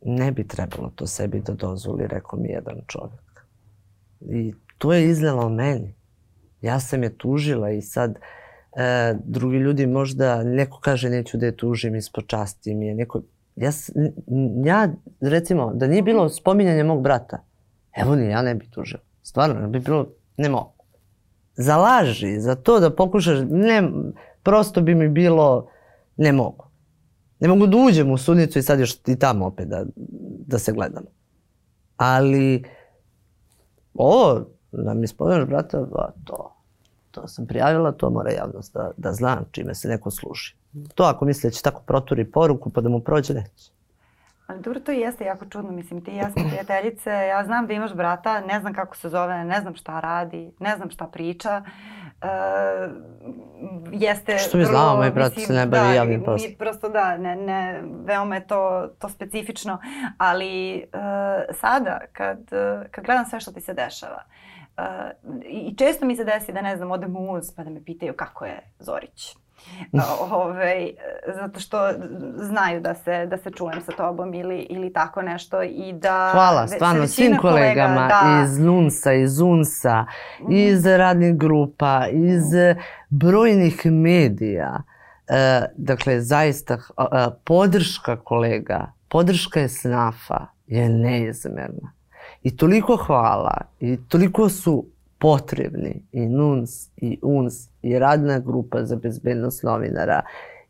[0.07, 3.47] ne bi trebalo to sebi da dozvoli, rekao mi jedan čovjek.
[4.21, 5.95] I to je izlelo meni.
[6.61, 8.19] Ja sam je tužila i sad
[8.77, 13.23] e, drugi ljudi možda, neko kaže neću da je tužim ispod časti mi je, neko,
[13.57, 13.71] ja,
[14.65, 14.89] ja
[15.21, 17.45] recimo, da nije bilo spominjanja mog brata,
[17.97, 19.03] evo ni ja ne bi tužila.
[19.23, 20.51] Stvarno, ne bi bilo, ne.
[21.55, 23.83] Za laži, za to da pokušaš, ne,
[24.43, 25.69] prosto bi mi bilo,
[26.17, 26.66] ne mogu.
[27.41, 29.85] Ne mogu da uđem u sudnicu i sad još i tamo opet da,
[30.47, 31.07] da se gledamo.
[31.97, 32.65] Ali
[33.95, 36.53] ovo, da mi spomenuš brata, ba, to,
[37.11, 40.55] to sam prijavila, to mora javnost da, da zna čime se neko služi.
[40.95, 43.71] To ako misli da će tako proturi poruku pa da mu prođe, neće.
[44.47, 45.73] Ali dobro, to jeste jako čudno.
[45.73, 49.09] Mislim, ti i ja smo prijateljice, ja znam da imaš brata, ne znam kako se
[49.09, 51.65] zove, ne znam šta radi, ne znam šta priča.
[52.23, 52.93] Uh,
[53.93, 56.53] jeste Što mi znamo, moj brat se ne bavi da, javnim poslom.
[56.59, 59.79] Prosto da, ne, ne, veoma je to, to specifično.
[60.19, 61.01] Ali uh,
[61.61, 62.39] sada, kad,
[62.91, 64.23] kad gledam sve što ti se dešava,
[64.79, 64.85] uh,
[65.45, 68.15] i često mi se desi da, ne znam, odem u uz pa da me pitaju
[68.17, 69.37] kako je Zorić
[69.93, 70.91] Ove, ovaj,
[71.27, 71.79] zato što
[72.37, 76.29] znaju da se, da se čujem sa tobom ili, ili tako nešto i da...
[76.33, 80.07] Hvala stvarno svim kolegama da, iz NUNSA, iz UNSA,
[80.41, 80.53] mm.
[80.53, 82.45] iz radnih grupa, iz
[83.09, 84.83] brojnih medija.
[85.29, 86.81] E, dakle, zaista e,
[87.45, 91.93] podrška kolega, podrška je snafa je neizmerna.
[92.43, 94.85] I toliko hvala i toliko su
[95.19, 100.23] potrebni i NUNS i UNS i radna grupa za bezbednost novinara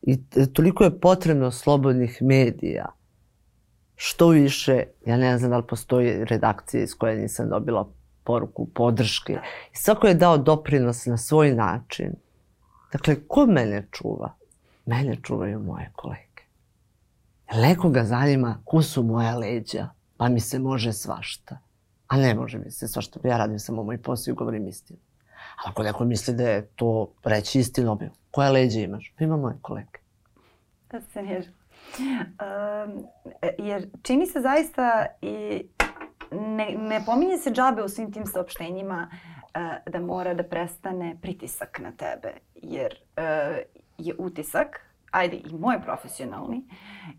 [0.02, 2.86] i toliko je potrebno slobodnih medija.
[3.96, 7.88] Što više, ja ne znam da li postoji redakcija iz koje nisam dobila
[8.24, 9.32] poruku podrške.
[9.72, 12.14] I svako je dao doprinos na svoj način.
[12.92, 14.34] Dakle, ko mene čuva?
[14.86, 16.42] Mene čuvaju moje kolege.
[17.54, 21.58] Nekoga zanima ko su moja leđa, pa mi se može svašta.
[22.08, 23.20] A ne može mi se svašta.
[23.24, 24.98] Ja radim samo moj posao i govorim istinu.
[25.64, 28.10] Ali ako neko misli da je to reći istinu, obim.
[28.30, 29.14] Koja leđa imaš?
[29.18, 29.98] Pa ima moje kolege.
[30.90, 31.52] Da se nježno.
[31.98, 33.06] Um,
[33.58, 35.66] jer čini se zaista i
[36.32, 41.78] ne, ne pominje se džabe u svim tim saopštenjima uh, da mora da prestane pritisak
[41.78, 42.32] na tebe.
[42.54, 43.56] Jer uh,
[43.98, 44.80] je utisak,
[45.10, 46.64] ajde i moj profesionalni,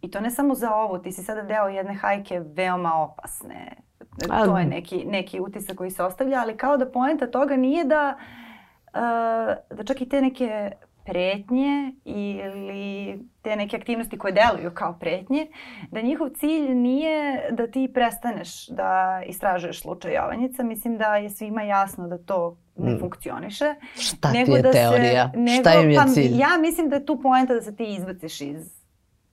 [0.02, 3.76] i to ne samo za ovo, ti si sada deo jedne hajke veoma opasne,
[4.46, 8.18] To je neki, neki utisak koji se ostavlja, ali kao da poenta toga nije da,
[8.94, 10.72] uh, da čak i te neke
[11.08, 15.48] pretnje ili te neke aktivnosti koje deluju kao pretnje,
[15.92, 20.64] da njihov cilj nije da ti prestaneš da istražuješ slučaj Jovanjica.
[20.64, 23.00] Mislim da je svima jasno da to ne mm.
[23.00, 23.76] funkcioniše.
[23.96, 25.32] Šta nego ti je da teorija?
[25.34, 26.32] Se, nego, Šta im je pa, cilj?
[26.32, 28.77] Pa, ja mislim da je tu poenta da se ti izbaciš iz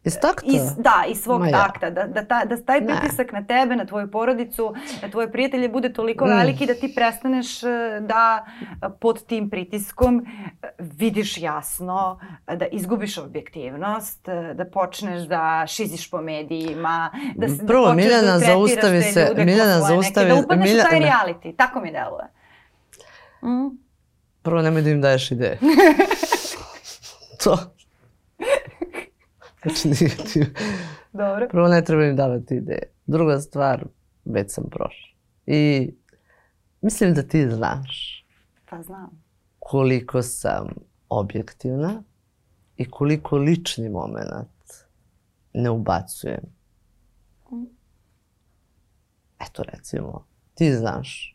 [0.04, 0.46] Iz takta?
[0.46, 1.90] Iz, da, iz svog Ma takta.
[1.90, 3.40] Da, da, ta, da taj pritisak ne.
[3.40, 6.28] na tebe, na tvoju porodicu, na tvoje prijatelje bude toliko mm.
[6.28, 7.66] veliki da ti prestaneš e,
[8.00, 8.44] da
[8.82, 10.26] e, pod tim pritiskom
[10.62, 17.84] e, vidiš jasno, da izgubiš objektivnost, da počneš da šiziš po medijima, da, se, Prvo,
[17.84, 21.56] da počneš Miljana, da zaustavi se, Miljana, zaustavi, neke, da upadneš Miljana, u taj reality.
[21.56, 22.24] Tako mi deluje.
[23.42, 23.78] Mm.
[24.42, 25.58] Prvo, nemoj da im daješ ideje.
[27.44, 27.73] to.
[29.64, 30.44] Znači.
[31.12, 31.48] Dobro.
[31.50, 32.82] Prvo, ne treba im davati ideje.
[33.06, 33.86] Druga stvar,
[34.24, 35.08] već sam prošla.
[35.46, 35.92] I
[36.80, 38.24] mislim da ti znaš.
[38.70, 39.24] Pa znam.
[39.58, 40.68] Koliko sam
[41.08, 42.02] objektivna
[42.76, 44.48] i koliko lični moment
[45.52, 46.44] ne ubacujem.
[47.52, 47.64] Mm.
[49.40, 51.33] Eto recimo, ti znaš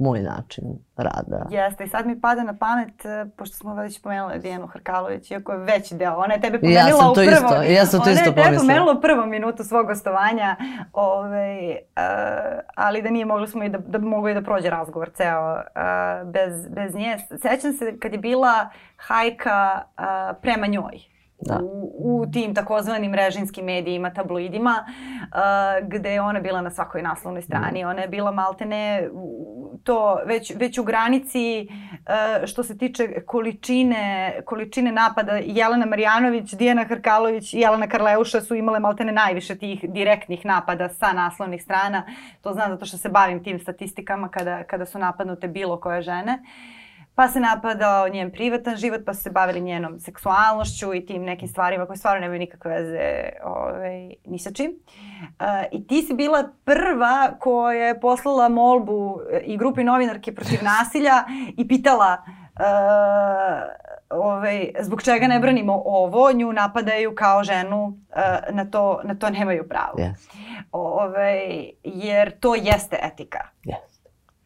[0.00, 0.64] moj način
[0.96, 1.46] rada.
[1.50, 5.52] Jeste, i sad mi pada na pamet, e, pošto smo već pomenuli Dijanu Hrkalović, iako
[5.52, 8.00] je veći deo, ona je tebe pomenula ja sam to u prvom, isto, ja sam
[8.00, 8.42] to isto pomislila.
[8.42, 10.56] Ona je tebe pomenula u prvom minutu svog gostovanja,
[10.92, 11.76] ovaj, uh,
[12.74, 16.30] ali da nije mogli smo i da, da mogu i da prođe razgovor ceo uh,
[16.32, 17.16] bez, bez nje.
[17.42, 20.04] Sećam se kad je bila hajka uh,
[20.42, 21.09] prema njoj
[21.40, 21.60] da.
[21.62, 27.42] u, u tim takozvanim režinskim medijima, tabloidima, uh, gde je ona bila na svakoj naslovnoj
[27.42, 27.84] strani.
[27.84, 27.88] Mm.
[27.88, 29.08] Ona je bila maltene
[29.84, 35.32] to već, već u granici uh, što se tiče količine, količine napada.
[35.44, 41.12] Jelena Marjanović, Dijana Hrkalović i Jelena Karleuša su imale maltene najviše tih direktnih napada sa
[41.12, 42.02] naslovnih strana.
[42.40, 46.38] To znam zato što se bavim tim statistikama kada, kada su napadnute bilo koje žene.
[46.42, 46.79] Uh,
[47.20, 51.48] pa se napadao njen privatan život, pa su se bavili njenom seksualnošću i tim nekim
[51.48, 54.70] stvarima koje stvarno nemaju nikakve veze ovaj, ni sa čim.
[54.70, 61.24] Uh, I ti si bila prva koja je poslala molbu i grupi novinarke protiv nasilja
[61.56, 68.64] i pitala uh, ovaj, zbog čega ne branimo ovo, nju napadaju kao ženu, uh, na,
[68.64, 69.94] to, na to nemaju pravo.
[69.98, 70.28] Yes.
[70.72, 73.48] Ove, ovaj, jer to jeste etika.
[73.64, 73.89] Yes.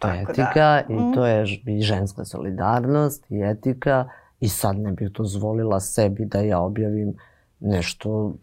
[0.05, 0.84] To je etika da.
[0.88, 1.12] i mm.
[1.14, 4.09] to je i ženska solidarnost i etika
[4.40, 7.14] i sad ne bih dozvolila sebi da ja objavim
[7.61, 8.34] nešto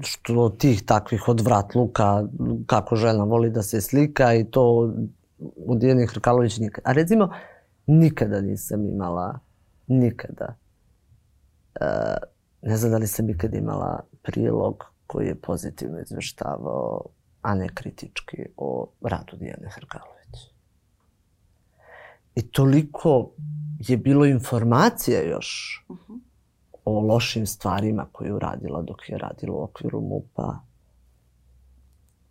[0.00, 2.24] što tih takvih odvratluka,
[2.66, 4.92] kako žena voli da se slika i to
[5.56, 6.90] u Dijani Hrkalović nikada.
[6.90, 7.30] A recimo,
[7.86, 9.38] nikada nisam imala,
[9.86, 10.54] nikada,
[11.80, 11.86] e,
[12.62, 17.04] ne znam da li sam ikada imala prilog koji je pozitivno izveštavao
[17.44, 20.50] a ne kritički o radu Dijane Hrkalović.
[22.34, 23.30] I toliko
[23.78, 26.18] je bilo informacija još uh -huh.
[26.84, 30.58] o lošim stvarima koje je uradila dok je radila u okviru MUPA,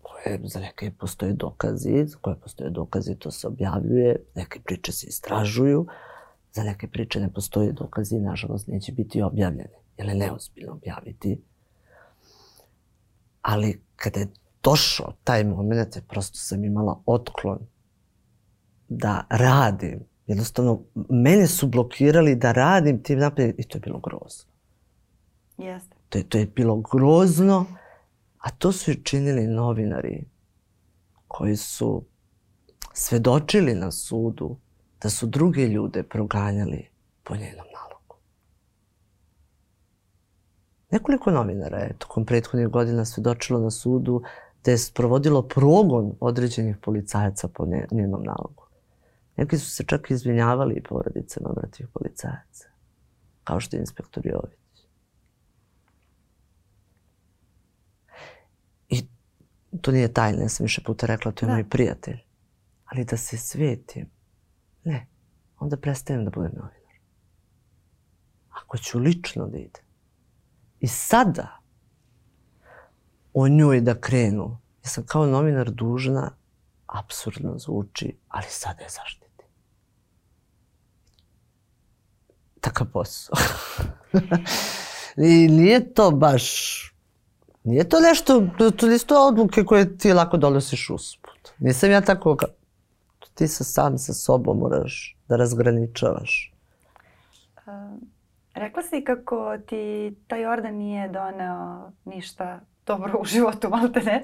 [0.01, 5.07] koje za neke postoje dokazi, za koje postoje dokazi, to se objavljuje, neke priče se
[5.07, 5.87] istražuju,
[6.53, 11.41] za neke priče ne postoje dokazi i nažalost neće biti objavljene, jer je neozbiljno objaviti.
[13.41, 14.27] Ali kada je
[14.63, 17.59] došao taj moment, prosto sam imala otklon
[18.89, 19.99] da radim.
[20.27, 24.53] Jednostavno, mene su blokirali da radim tim napred i to je bilo grozno.
[25.57, 25.95] Jeste.
[26.09, 27.65] To je, to je bilo grozno,
[28.37, 30.25] a to su i činili novinari
[31.27, 32.03] koji su
[32.93, 34.57] svedočili na sudu
[35.01, 36.89] da su druge ljude proganjali
[37.23, 38.15] po njenom nalogu.
[40.91, 44.21] Nekoliko novinara je tokom prethodnih godina svedočilo na sudu
[44.63, 48.63] te je sprovodilo progon određenih policajaca po njenom nalogu.
[49.37, 52.67] Neki su se čak izvinjavali i porodicama mrtvih policajaca,
[53.43, 54.59] kao što je inspektor Jović.
[58.89, 59.07] I
[59.81, 61.53] to nije tajna, ja sam više puta rekla, to je da.
[61.53, 62.19] moj prijatelj.
[62.85, 64.09] Ali da se svetim,
[64.83, 65.07] ne,
[65.59, 66.99] onda prestajem da budem novinar.
[68.49, 69.83] Ako ću lično da idem.
[70.79, 71.62] I sada,
[73.33, 74.57] o njoj da krenu.
[74.83, 76.31] Ja sam kao novinar dužna,
[76.87, 79.43] absurdno zvuči, ali sada je zaštiti.
[82.59, 83.35] Takav posao.
[85.29, 86.79] I nije to baš...
[87.63, 91.49] Nije to nešto, to nisu to odluke koje ti lako donosiš usput.
[91.59, 92.37] Nisam ja tako,
[93.33, 96.53] ti sa sam sa sobom moraš da razgraničavaš.
[97.67, 98.01] Um,
[98.53, 104.21] rekla si kako ti taj ordan nije doneo ništa dobro u životu, malte ne.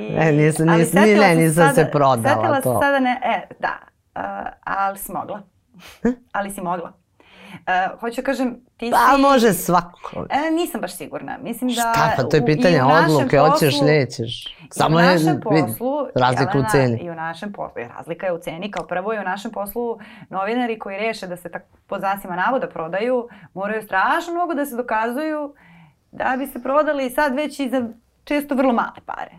[0.00, 2.72] I, ne, nisam, nisam, ni ne, nisam se prodala setila to.
[2.72, 3.78] se sada ne, e, da,
[4.14, 5.42] uh, ali si mogla.
[6.32, 6.92] ali si mogla.
[7.56, 9.04] Uh, hoću da kažem, ti pa, si...
[9.10, 10.26] Pa može svako.
[10.30, 11.38] E, nisam baš sigurna.
[11.42, 11.74] Mislim da...
[11.74, 14.56] Šta, pa to je pitanje u, odluke, poslu, hoćeš, nećeš.
[14.70, 16.98] Samo je poslu, razlika u ceni.
[17.02, 18.70] I u našem poslu, razlika je u ceni.
[18.70, 19.98] Kao prvo i u našem poslu
[20.30, 24.76] novinari koji reše da se tak, pod zasima navoda prodaju, moraju strašno mnogo da se
[24.76, 25.54] dokazuju
[26.16, 27.88] da bi se prodali sad već i za
[28.24, 29.32] često vrlo male pare.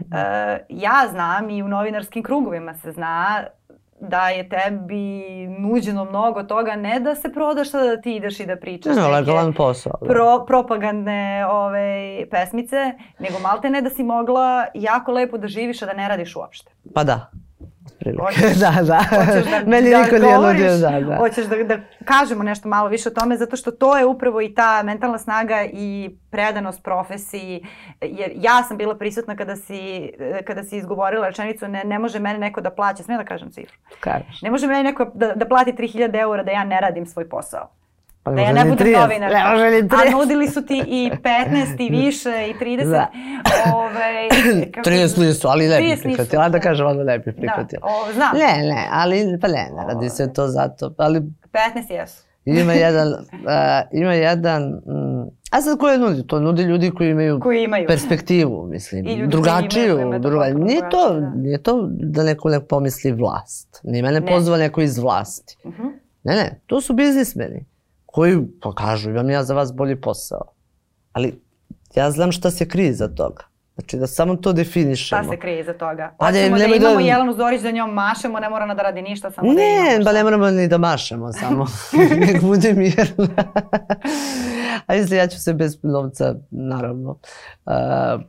[0.00, 3.44] E, ja znam i u novinarskim krugovima se zna
[4.00, 8.46] da je tebi nuđeno mnogo toga, ne da se prodaš sada da ti ideš i
[8.46, 9.92] da pričaš no, legalan posao.
[10.00, 10.06] Da.
[10.06, 15.86] Pro, propagandne ove, pesmice, nego malte ne da si mogla jako lepo da živiš, a
[15.86, 16.72] da ne radiš uopšte.
[16.94, 17.30] Pa da
[17.96, 18.54] otprilike.
[18.64, 19.00] da, da.
[19.50, 21.16] Da, Meni da niko nije nudio, da, da.
[21.16, 24.54] Hoćeš da, da kažemo nešto malo više o tome, zato što to je upravo i
[24.54, 27.66] ta mentalna snaga i predanost profesiji,
[28.00, 30.10] jer ja sam bila prisutna kada si,
[30.44, 33.76] kada si izgovorila rečenicu ne, ne može mene neko da plaća, smijem da kažem cifru?
[34.00, 34.42] Kažeš.
[34.42, 37.68] Ne može mene neko da, da plati 3000 eura da ja ne radim svoj posao.
[38.26, 39.32] Pa da ja ne budem 30, novinar.
[39.32, 39.94] ne može ni 30.
[40.06, 42.84] A nudili su ti i 15 i više i 30.
[42.86, 43.06] Da.
[43.74, 44.28] Ove,
[44.74, 46.42] kako- 30 nisu, ali ne 30 bi nisu, prihvatila.
[46.42, 46.60] Da da.
[46.60, 47.82] kažem, ono ne bi Da, prihvatila.
[47.84, 48.30] o, znam.
[48.34, 50.94] Ne, ne, ali pa ne, ne radi se to zato.
[50.98, 51.30] Ali 15
[51.90, 52.22] jesu.
[52.44, 53.18] ima jedan, uh,
[53.92, 56.26] ima jedan, mm, a sad ko je nudi?
[56.26, 57.86] To nudi ljudi koji imaju Koji imaju.
[57.86, 59.98] perspektivu, mislim, I ljudi drugačiju.
[59.98, 61.30] imaju, druga, nije, to, da.
[61.30, 63.80] nije to da neko ne pomisli vlast.
[63.82, 64.26] Nije mene Ne.
[64.26, 65.56] pozva neko iz vlasti.
[65.66, 65.82] Mhm.
[66.24, 67.64] Ne, ne, to su biznismeni
[68.16, 70.42] koji pa kažu imam ja za vas bolji posao.
[71.12, 71.40] Ali
[71.94, 73.44] ja znam šta se krije za toga.
[73.74, 75.22] Znači da samo to definišemo.
[75.22, 76.14] Šta se krije iza toga?
[76.18, 79.02] Pa ne, da da- imamo Jelenu Zorić da njom mašemo, ne mora ona da radi
[79.02, 81.66] ništa, samo da Ne, pa ne moramo ni da mašemo samo.
[82.20, 83.44] Nek bude mirna.
[84.86, 87.72] A mislim, ja ću se bez novca, naravno, uh,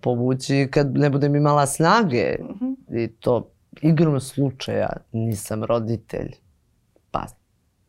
[0.01, 2.35] povući kad ne budem imala snage.
[2.41, 2.97] Mhm.
[2.97, 6.35] I to igrom slučaja nisam roditelj.
[7.11, 7.25] Pa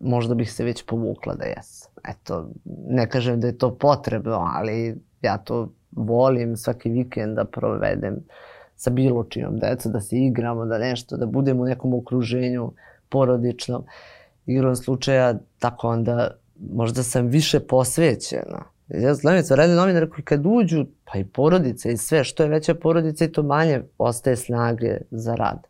[0.00, 1.87] možda bih se već povukla da jesam.
[2.08, 2.50] Eto,
[2.88, 8.16] ne kažem da je to potrebno, ali ja to volim svaki vikend da provedem
[8.76, 12.72] sa bilo čijom deca, da se igramo, da nešto, da budemo u nekom okruženju
[13.08, 13.84] porodičnom.
[14.46, 16.30] Igrom slučaja, tako onda
[16.72, 18.64] možda sam više posvećena.
[18.88, 22.48] Ja znam, je radi novinar koji kad uđu, pa i porodice i sve, što je
[22.48, 25.66] veća porodica i to manje ostaje snage za rad.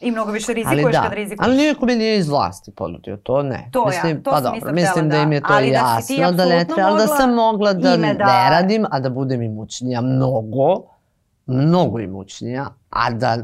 [0.00, 1.46] I mnogo više Ali rizikuješ da, kad rizikuješ.
[1.48, 3.68] ali niko mi nije iz vlasti ponudio, to ne.
[3.72, 5.66] To ja, mislim, to pa sam dobro, mislim htela da im je da- to ali
[5.66, 8.14] da jasno, da ne apsolutno treba, ali da sam mogla da, da- ne
[8.50, 10.82] radim, a da budem imućnija mnogo,
[11.46, 13.36] mnogo imućnija, a da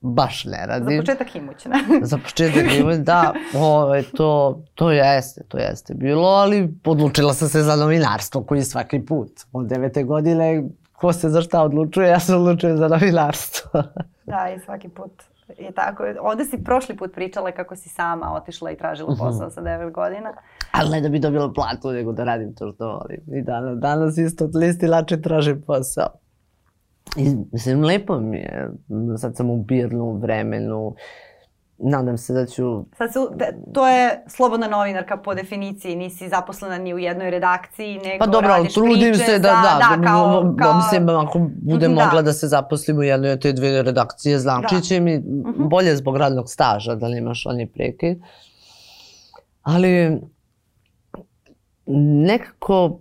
[0.00, 1.00] baš ne Za radim.
[1.00, 1.74] početak imućna.
[2.02, 7.62] Za početak ima, da, ove, to, to jeste, to jeste bilo, ali odlučila sam se
[7.62, 9.30] za novinarstvo koji svaki put.
[9.52, 10.62] Od devete godine,
[10.92, 13.82] ko se za šta odlučuje, ja se odlučujem za novinarstvo.
[14.24, 15.22] da, i svaki put
[15.58, 16.02] je tako.
[16.22, 18.78] Ovde si prošli put pričala kako si sama otišla i Mhm.
[18.78, 20.32] tražila posao sa 9 godina.
[20.72, 23.20] Ali ne da bi dobila platu, nego da radim to što volim.
[23.30, 26.08] I danas, danas isto od listi lače tražim posao.
[27.16, 28.70] I, mislim, lepo mi je.
[29.16, 30.94] Sad sam u birnom vremenu.
[31.84, 32.84] Nadam se da ću...
[32.92, 37.94] Sad su, de- to je slobodna novinarka po definiciji, nisi zaposlena ni u jednoj redakciji,
[37.96, 39.48] nego Pa dobro, ali trudim se da, za,
[39.88, 42.04] da, da, kao, kao, mislim, ako budem Da.
[42.04, 44.80] mogla da se zaposlim u jednoj od te dve redakcije, znači Da.
[44.80, 45.68] će mi Mhm.
[45.68, 48.18] bolje zbog radnog staža, da nemaš oni prekid.
[49.62, 50.20] Ali
[51.86, 52.98] nekako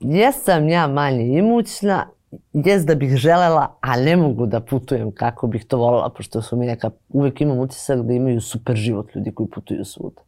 [0.00, 2.06] jesam ja manje imućna,
[2.52, 6.56] jes da bih želela, a ne mogu da putujem kako bih to voljela, pošto su
[6.56, 10.20] mi neka, uvek imam utisak da imaju super život ljudi koji putuju svuda.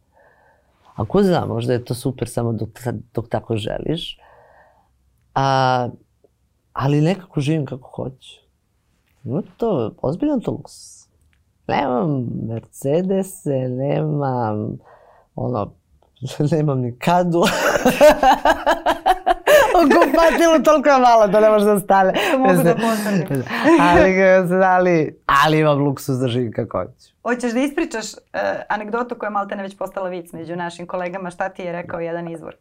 [0.95, 2.69] A ko zna, možda je to super samo dok,
[3.13, 4.19] dok tako želiš.
[5.35, 5.89] A,
[6.73, 8.41] ali nekako živim kako hoću.
[9.23, 10.73] No to, ozbiljan to luks.
[11.67, 14.77] Nemam Mercedese, nemam
[15.35, 15.73] ono,
[16.51, 17.41] nemam ni kadu.
[19.81, 22.13] Kupatilu toliko je malo da ne može da stane.
[22.31, 23.43] To mogu da potvrdim.
[23.79, 24.21] ali,
[24.63, 27.15] ali, ali imam luksus da živim kako hoću.
[27.23, 28.19] Hoćeš da ispričaš uh,
[28.69, 31.99] anegdotu koja je malte ne već postala vic među našim kolegama, šta ti je rekao
[31.99, 32.55] jedan izvor?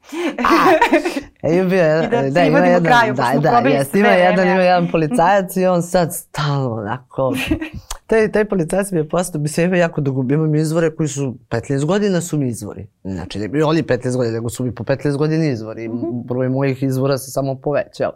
[1.42, 4.48] E, ima bio jedan, I da da, ima jedan, kraju, da, da, jest, ima jedan,
[4.48, 7.32] ima jedan policajac i on sad stalno onako,
[8.06, 11.34] taj, taj policajac mi je postao, bi se ima jako dugo, imam izvore koji su,
[11.48, 12.86] 15 godina su mi izvori.
[13.04, 15.88] Znači, ne bi oni 15 godina, nego su mi po 15 godina izvori.
[15.88, 16.06] Mhm.
[16.24, 18.12] Broj mojih izvora se samo povećao.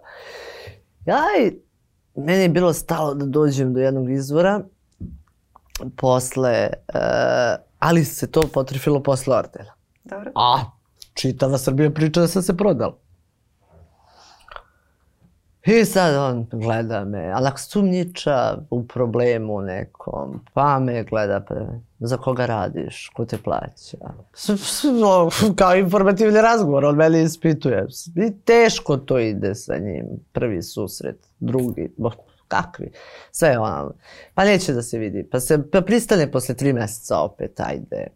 [1.07, 1.22] Ja,
[2.16, 4.61] meni je bilo stalo da dođem do jednog izvora,
[5.97, 7.01] posle, uh,
[7.78, 9.72] ali se to potrefilo posle Ortela.
[10.05, 10.32] Dobro.
[10.34, 10.64] A,
[11.14, 12.99] čitava Srbija priča da sam se prodala.
[15.69, 21.55] I sad on gleda me, onak sumnjiča u problemu nekom, pa me gleda, pa
[21.99, 23.97] za koga radiš, ko te plaća.
[25.57, 27.87] Kao informativni razgovor, on mene ispituje.
[28.16, 31.91] I teško to ide sa njim, prvi susret, drugi,
[32.49, 32.91] kakvi,
[33.31, 33.93] sve ono.
[34.35, 38.07] Pa neće da se vidi, pa se pa pristane posle tri meseca opet, ajde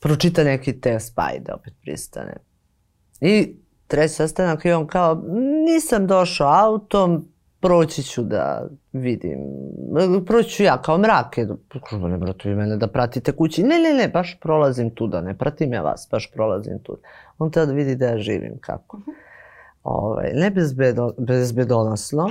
[0.00, 2.36] pročita neki tekst, pa ajde, opet pristane.
[3.20, 3.56] I
[3.90, 5.22] treći sastanak i on kao,
[5.66, 7.28] nisam došao autom,
[7.60, 9.38] proći ću da vidim.
[10.26, 11.46] Proći ću ja kao mrake.
[11.92, 13.62] Ne brate, vi mene da pratite kući.
[13.62, 17.02] Ne, ne, ne, baš prolazim tuda, ne pratim ja vas, baš prolazim tuda.
[17.38, 19.00] On treba da vidi da ja živim kako.
[19.84, 22.30] Ovaj, ne bezbedo, bezbedonosno,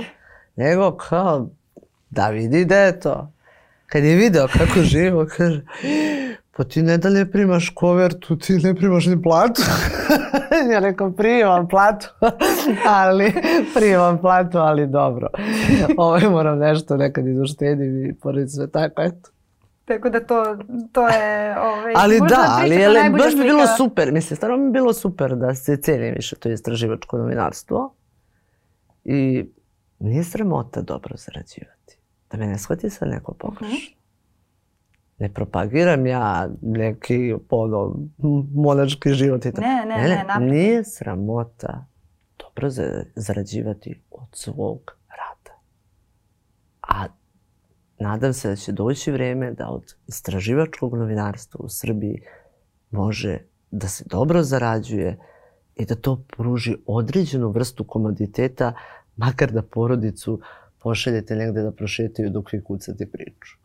[0.56, 1.48] nego kao
[2.10, 3.32] da vidi da je to.
[3.86, 5.62] Kad je video kako živo, kaže,
[6.60, 9.62] pa ti ne da ne primaš kovertu, ti ne primaš ni platu.
[10.72, 12.08] ja rekao, primam platu,
[13.00, 13.32] ali
[13.74, 15.28] primam platu, ali dobro.
[15.98, 19.30] Ovo moram nešto nekad izuštedim i pored sve tako, eto.
[19.84, 20.56] Tako da to,
[20.92, 21.58] to je...
[21.60, 24.12] Ovaj, ali da, ali je, baš bi bilo super.
[24.12, 27.94] Mislim, stvarno je bilo super da se ceni više to istraživačko novinarstvo.
[29.04, 29.44] I
[29.98, 31.98] nije sramota dobro zarađivati.
[32.30, 33.99] Da me ne shvati sad neko pogrešno.
[35.20, 37.96] Ne propagiram ja neki ono,
[38.54, 39.60] monački život i tako.
[39.60, 40.52] Ne, ne, ne, naprotiv.
[40.52, 41.86] nije sramota
[42.38, 45.58] dobro za, zarađivati od svog rada.
[46.82, 47.06] A
[47.98, 52.22] nadam se da će doći vreme da od istraživačkog novinarstva u Srbiji
[52.90, 53.38] može
[53.70, 55.18] da se dobro zarađuje
[55.76, 58.72] i da to pruži određenu vrstu komoditeta,
[59.16, 60.40] makar da porodicu
[60.78, 63.58] pošaljete negde da prošetaju dok vi kucate priču.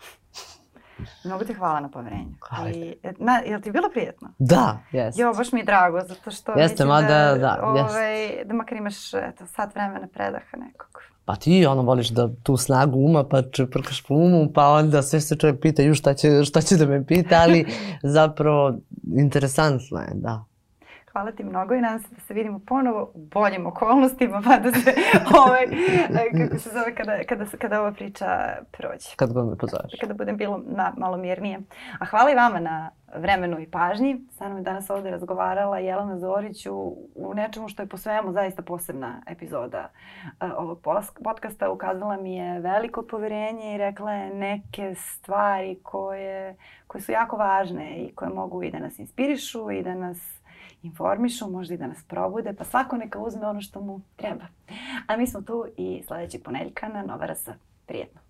[1.24, 2.36] Mnogo ti hvala na poverenju.
[2.42, 2.80] Hajde.
[2.80, 4.30] I, e, na, je li ti bilo prijetno?
[4.38, 5.22] Da, jeste.
[5.22, 8.78] Jo, baš mi je drago, zato što Jeste, mislim mada, da, da, ovaj, da makar
[8.78, 11.02] imaš eto, sat vremena predaha nekog.
[11.26, 15.22] Pa ti ono voliš da tu snagu uma pa čeprkaš po umu, pa onda sve
[15.22, 17.66] se čovjek pita ju šta će, šta će da me pita, ali
[18.04, 18.74] zapravo
[19.18, 20.44] interesantno je, da.
[21.16, 24.72] Hvala ti mnogo i nadam se da se vidimo ponovo u boljim okolnostima, pa da
[24.72, 24.94] se,
[25.42, 25.66] ovaj,
[26.48, 28.26] kako se zove, kada, kada, kada ova priča
[28.72, 29.16] prođe.
[29.16, 29.92] Kad god me pozoveš.
[30.02, 31.60] Kada budem bilo ma, malo mirnije.
[32.00, 34.22] A hvala i vama na vremenu i pažnji.
[34.32, 38.32] Sa mnom je danas ovde razgovarala Jelena Zorić u, u nečemu što je po svemu
[38.32, 39.90] zaista posebna epizoda
[40.26, 40.80] uh, ovog
[41.24, 41.72] podcasta.
[41.72, 46.56] Ukazala mi je veliko poverenje i rekla je neke stvari koje,
[46.88, 50.35] koje su jako važne i koje mogu i da nas inspirišu i da nas
[50.86, 54.46] informišu, možda i da nas probude, pa svako neka uzme ono što mu treba.
[55.08, 57.50] A mi smo tu i sledećeg ponedeljka na Nova RS.
[57.86, 58.22] Prijetno.